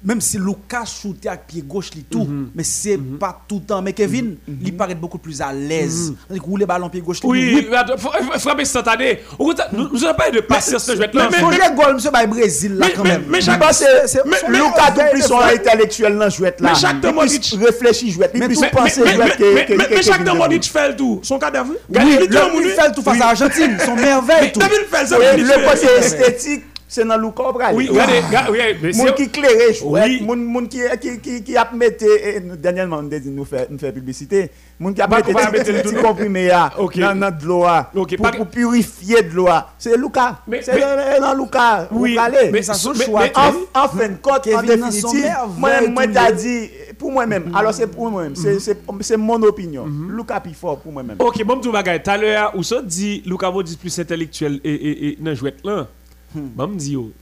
[0.03, 3.83] Même si Lucas shooté avec pied gauche, li tout, mais c'est pas tout le temps.
[3.83, 6.15] Mais Kevin, il paraît beaucoup plus à l'aise.
[6.33, 7.19] Il roule le ballon pied gauche.
[7.25, 9.21] Oui, mais faut frapper instantané.
[9.39, 11.29] Nous avons pas de patience ce jouet là.
[11.31, 13.25] Mais le goal, monsieur, bah, Brésil, là, Mais- quand mais- même.
[13.29, 16.55] mais chaque- que c'est- mais- mais- Lucas tout mais- plus son mais- intellectuel dans jouet
[16.61, 16.71] là.
[16.73, 19.67] mais chaque Modric- réfléchi jouet, il Mais plus Mais- penser mais- jouet mais- que mais-
[19.67, 20.25] que- mais- que mais chaque.
[20.35, 21.21] Modric fait tout.
[21.23, 21.73] Son cadavre.
[21.91, 24.61] Oui, il fait tout face à Argentine, son merveille tout.
[24.61, 27.75] Oui, Le côté esthétique, c'est dans Lucas Obral.
[27.77, 30.21] Oui, regardez, regardez, oui, Moun qui jouet, Oui.
[30.23, 33.67] moun moun qui qui qui qui a mette eh, nous- dernièrement on dit nous faire
[33.71, 34.51] nous faire publicité.
[34.79, 36.03] Moun qui a Pas- mette pas mettre le petit tout.
[36.03, 36.99] comprimé là Ok.
[36.99, 37.65] dans de l'eau
[37.95, 39.47] Ok, pour pour purifier de l'eau.
[39.79, 40.39] C'est Lucas.
[40.49, 40.79] Mais- C'est
[41.21, 41.87] dans- Lucas.
[41.93, 43.21] Oui, Vous mais ça, son choix.
[43.23, 47.53] mais- En, en fin de compte, en définitive, moi, moi t'as le- dit, pour moi-même,
[47.55, 49.87] alors c'est pour moi-même, c'est- c'est c'est mon opinion.
[50.11, 51.17] Lucas plus fort pour moi-même.
[51.21, 52.03] Ok, bon, tout bagay.
[52.03, 55.55] Tout à l'heure, ou ça dit, Luka Modric plus intellectuel et, et, et dans jouet
[55.63, 55.87] là.
[56.35, 57.13] Bon, me dit yo,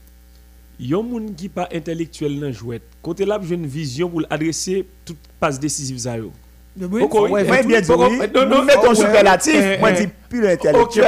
[0.79, 2.81] yon moun qui pas intellectuel dans jouet.
[3.03, 6.31] Côté là, j'ai une vision pour adresser toute passe décisive ça yo.
[6.81, 8.19] Oui, ouais, tout- bien dit, oui.
[8.35, 8.95] non, non, mettons ouais.
[8.95, 9.97] superlatif, Eh, moi eh.
[9.97, 11.07] je dis plus intellectuel.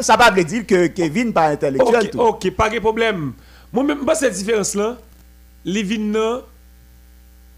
[0.00, 2.10] Ça ne veut dire que Kevin pas intellectuel.
[2.16, 3.32] Ok, pas de problème.
[3.72, 4.96] Moi-même, pas cette différence-là.
[5.66, 6.40] Les vins,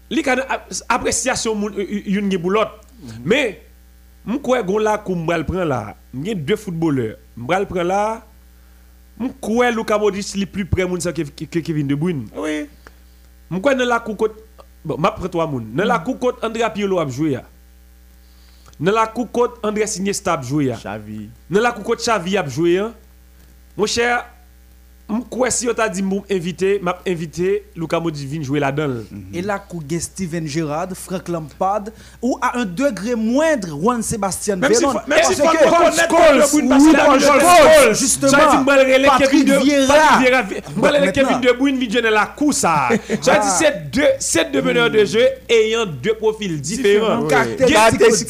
[0.09, 2.81] les cas d'appréciation, une qui pour l'autre.
[3.23, 3.61] Mais,
[4.27, 5.63] je crois que là, comme je prends
[9.19, 12.27] Je crois que Luka Modric est plus près que Kevin De Bruyne.
[12.35, 12.67] Oui.
[13.49, 14.31] Je crois que dans la coupe,
[14.85, 15.47] bon, je prends trois.
[15.47, 17.39] Dans la coupe, Andrea Pirlo a joué.
[18.79, 20.71] Dans la coupe, André Iniesta a joué.
[20.71, 21.29] Xavi.
[21.49, 22.83] Dans la coupe, Xavi a joué.
[23.75, 24.25] Mon cher,
[25.09, 29.03] que si on t'a dit que invité, m'a invité Luka Modric vient jouer là-dedans.
[29.33, 31.83] Et là, qu'on gagne Steven Gerrard, Frank Lampard,
[32.21, 34.93] ou à un degré moindre, Juan Sébastien Même si Veron.
[34.93, 35.35] faut- même si
[36.93, 38.31] Paul Scholes, justement.
[39.07, 39.95] Patrick Vieira.
[40.75, 41.11] Le.
[41.11, 41.79] Kevin De Bruyne
[42.09, 42.89] la dire
[43.45, 43.57] Ah.
[43.59, 47.25] c'est deux, c'est deux meneurs de jeu ayant deux profils différents.
[47.27, 48.27] Caractéristiques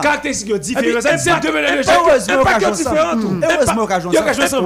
[0.00, 0.76] Caractéristiques dire
[1.18, 1.90] c'est Impact- deux meneurs de jeu.
[1.92, 3.16] Heureusement Impact occasion différent.
[3.50, 3.82] Heureusement
[4.12, 4.58] Yo ça.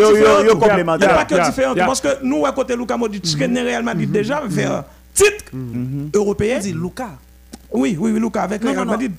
[0.00, 0.71] yo, yo, yo.
[0.72, 1.08] Complémentaire.
[1.08, 1.74] Il y a pas que différent.
[1.74, 4.42] Parce que nous, à côté Luka Modric, est Real Madrid déjà,
[5.14, 5.44] titre
[6.14, 6.56] européen.
[6.58, 7.08] On dit Luca.
[7.74, 8.90] Oui, oui, oui, Luka avec Non, Real non.
[8.92, 9.12] Madrid.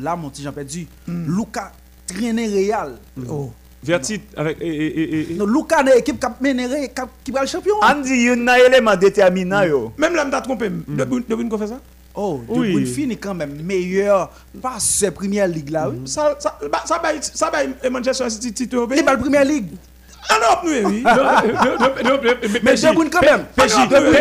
[0.00, 0.86] Là, mon petit Jean perdu.
[1.06, 1.72] Luca
[2.06, 2.98] traîné Real.
[3.28, 3.50] Oh.
[3.82, 4.60] Vertit avec.
[4.60, 7.40] et- et- et- et- Non, Luca, une équipe qui a mené, qui a- qui va
[7.40, 7.76] le champion.
[7.82, 9.62] Andy, il y a un élément déterminant.
[9.62, 9.92] yo.
[9.96, 10.68] Même là, je m'ai trompé.
[10.68, 11.80] De Bruyne, De Bruyne, qu'on fait ça
[12.14, 12.72] Oh, De Oui.
[12.72, 14.30] Bruyne finit quand même meilleur.
[14.60, 16.00] Pas ce Première Ligue là, oui.
[16.04, 19.02] Ça, ça, bah, ça, bah, ça, bah, Manchester City titre Il européen.
[19.02, 19.70] bat la Première Ligue.
[20.28, 21.02] Ah non, oui, oui.
[21.02, 22.18] Non,
[22.62, 23.46] mais je quand même.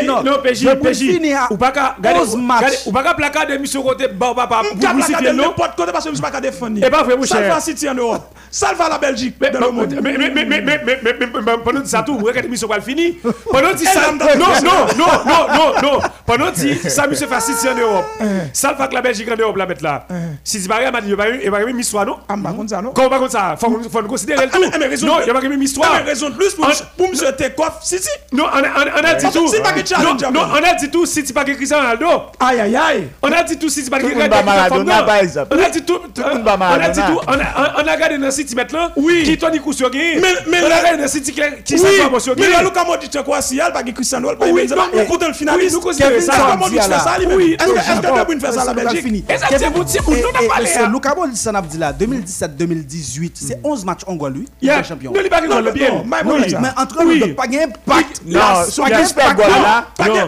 [0.05, 1.03] Non, PJ, PJ.
[1.51, 1.71] Ou pas
[2.85, 4.61] Ou pas placard de monsieur côté papa.
[4.79, 6.83] Placard de n'importe côté parce que pas défendre.
[6.83, 7.15] Et pas vrai.
[7.27, 8.33] Salva City en Europe.
[8.51, 9.99] Salva la Belgique dans le monde.
[10.01, 13.13] Mais mais mais mais mais ça tout, vous regardez va finir.
[13.51, 14.45] Pendant ça non non
[14.97, 15.99] non non non non.
[16.25, 18.05] Pendant ça monsieur City en Europe.
[18.53, 20.01] Salva la Belgique en la mettre.
[20.43, 20.79] Si pas
[22.05, 22.17] non.
[22.27, 22.91] Ah pas ça non.
[22.91, 23.55] Comme ça.
[23.59, 24.59] Faut considérer tout.
[25.05, 25.19] Non
[25.91, 28.09] pas une raison de plus pour me jeter coffre City.
[28.31, 28.69] Non, on a
[29.03, 29.51] ah, dit tout.
[30.31, 32.07] Non, on a dit tout si tu pas que Cristiano Ronaldo.
[32.39, 33.07] Aïe aïe.
[33.21, 35.55] On a dit tout si pas que Maradona par exemple.
[35.57, 35.99] On a dit tout.
[36.17, 37.19] On a dit tout.
[37.27, 38.91] On a regardé dans City maintenant
[39.23, 40.21] qui Tony Couture gagne.
[40.47, 41.33] Mais on a regardé dans City
[41.65, 43.41] qui s'est pas Mais là Luka Modric quoi?
[43.41, 44.83] Si elle pas que Cristiano Ronaldo pas Benzema.
[44.93, 45.75] On le finaliste.
[45.75, 46.55] Nous ça.
[46.57, 47.17] Modric fait ça.
[47.19, 49.25] Est-ce que fait ça la Belgique?
[50.65, 54.47] c'est ça n'a dit là 2017 2018, c'est 11 matchs en Guadeloupe,
[54.87, 55.13] champion.
[56.61, 58.21] Mais entre nous, pas de pacte.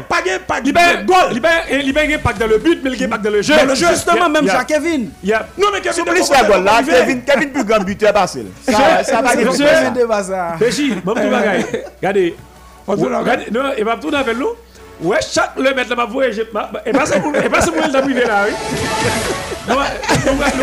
[0.08, 0.68] Pas de pacte.
[1.72, 3.54] Il n'y a pas dans le but, mais il y a pacte dans le jeu.
[3.76, 5.10] Justement, même Jacques-Kevin.
[5.58, 8.48] Non, mais Kevin, Kevin plus grand buteur, Basile.
[8.64, 10.58] Ça va être ça.
[11.18, 11.70] Euh,
[12.02, 12.36] regardez.
[12.88, 14.50] Regardez, non, il va tout avec nous.
[15.02, 16.42] Ouais, chaque le mettre là, ma voix, je.
[16.54, 18.54] ma- Et pas et pas le d'appuyer là, oui.
[19.68, 19.84] Non, non,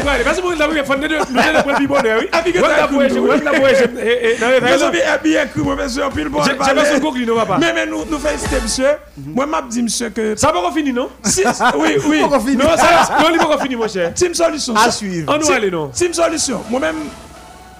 [0.04, 2.28] non, et pas ça pour le faut nous du bonheur, oui.
[2.32, 6.42] Avec la ouais, la non, Vous non, avez un bien cru, moi, monsieur, pile bon.
[6.42, 7.58] J'ai j'ai pas son coq, lui, non, papa.
[7.60, 8.90] Mais, mais nous, nous félicitons, monsieur.
[9.16, 10.36] Moi, m'a dit, monsieur, que.
[10.36, 11.08] Ça va pas finir, non?
[11.24, 11.42] Si,
[11.76, 12.20] oui, oui.
[12.56, 14.14] Non, ça, non, il va pas finir, mon cher.
[14.14, 14.74] Team Solution.
[14.76, 15.32] À suivre.
[15.34, 15.88] On nous aller, non?
[15.88, 16.62] Team Solution.
[16.70, 16.96] Moi-même,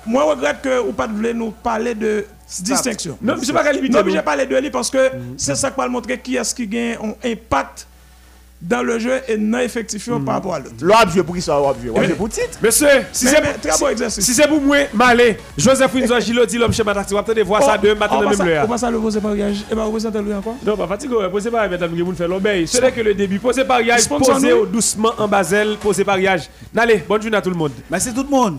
[0.06, 2.24] moi, regrette que vous pas voulu nous parler de
[2.60, 3.18] distinction.
[3.22, 4.16] Non, monsieur pas qu'à limiter, Non, mais nous.
[4.16, 6.96] j'ai parlé de lui parce que c'est ça qui va montrer qui est-ce qui gagne
[7.02, 7.86] un impact
[8.60, 10.74] dans le jeu et non effectif par rapport à l'autre.
[10.80, 11.92] L'autre jeu pour qui ça, l'autre jeu.
[12.04, 12.58] Jeu pour titre?
[12.60, 13.40] Monsieur, si c'est
[13.78, 14.24] bon exercice.
[14.24, 15.36] si c'est pour moi, malé.
[15.56, 17.14] Joseph Winzo Gilot dit l'homme chez Mataxi.
[17.14, 18.64] On va peut-être voir ça Oh, demain matin même l'heure.
[18.64, 19.64] On passe à le poser mariage.
[19.70, 20.56] Et bien, représentez lui encore?
[20.66, 22.66] Non, pas fatigué, posez pas, mesdames, vous faire l'obéi.
[22.66, 23.38] Ce n'est que le début.
[23.38, 26.50] Posez pariage, Sponsor posez doucement en basel, posez pariage.
[26.76, 27.72] Allez, bonne journée à tout le monde.
[27.88, 28.58] Merci tout le monde.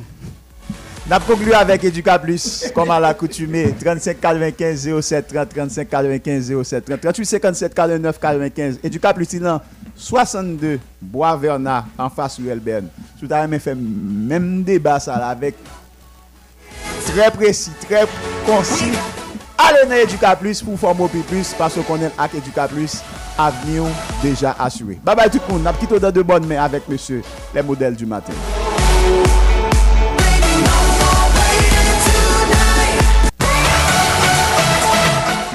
[1.09, 3.73] N'a conclu avec Educa Plus, comme à l'accoutumée.
[3.83, 8.79] 35 95 07 30, 35 95 07 30, 38 57 49 95.
[8.83, 9.59] Educa Plus, il en
[9.95, 12.89] 62 Bois Vernat en face de Elberne.
[13.19, 15.55] Tout à l'heure, fait même débat ça avec
[17.07, 18.05] très précis, très
[18.45, 18.91] concis.
[19.57, 22.99] Allez dans Educa Plus pour former plus parce qu'on est avec Educa Plus.
[23.35, 23.85] Avenir
[24.21, 24.99] déjà assuré.
[25.03, 25.63] Bye bye tout le monde.
[25.63, 27.23] N'a dans de bonnes mains avec monsieur,
[27.55, 28.33] les modèles du matin.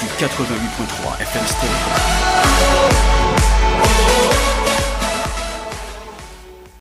[0.00, 2.99] du 88.3 FM Stereo.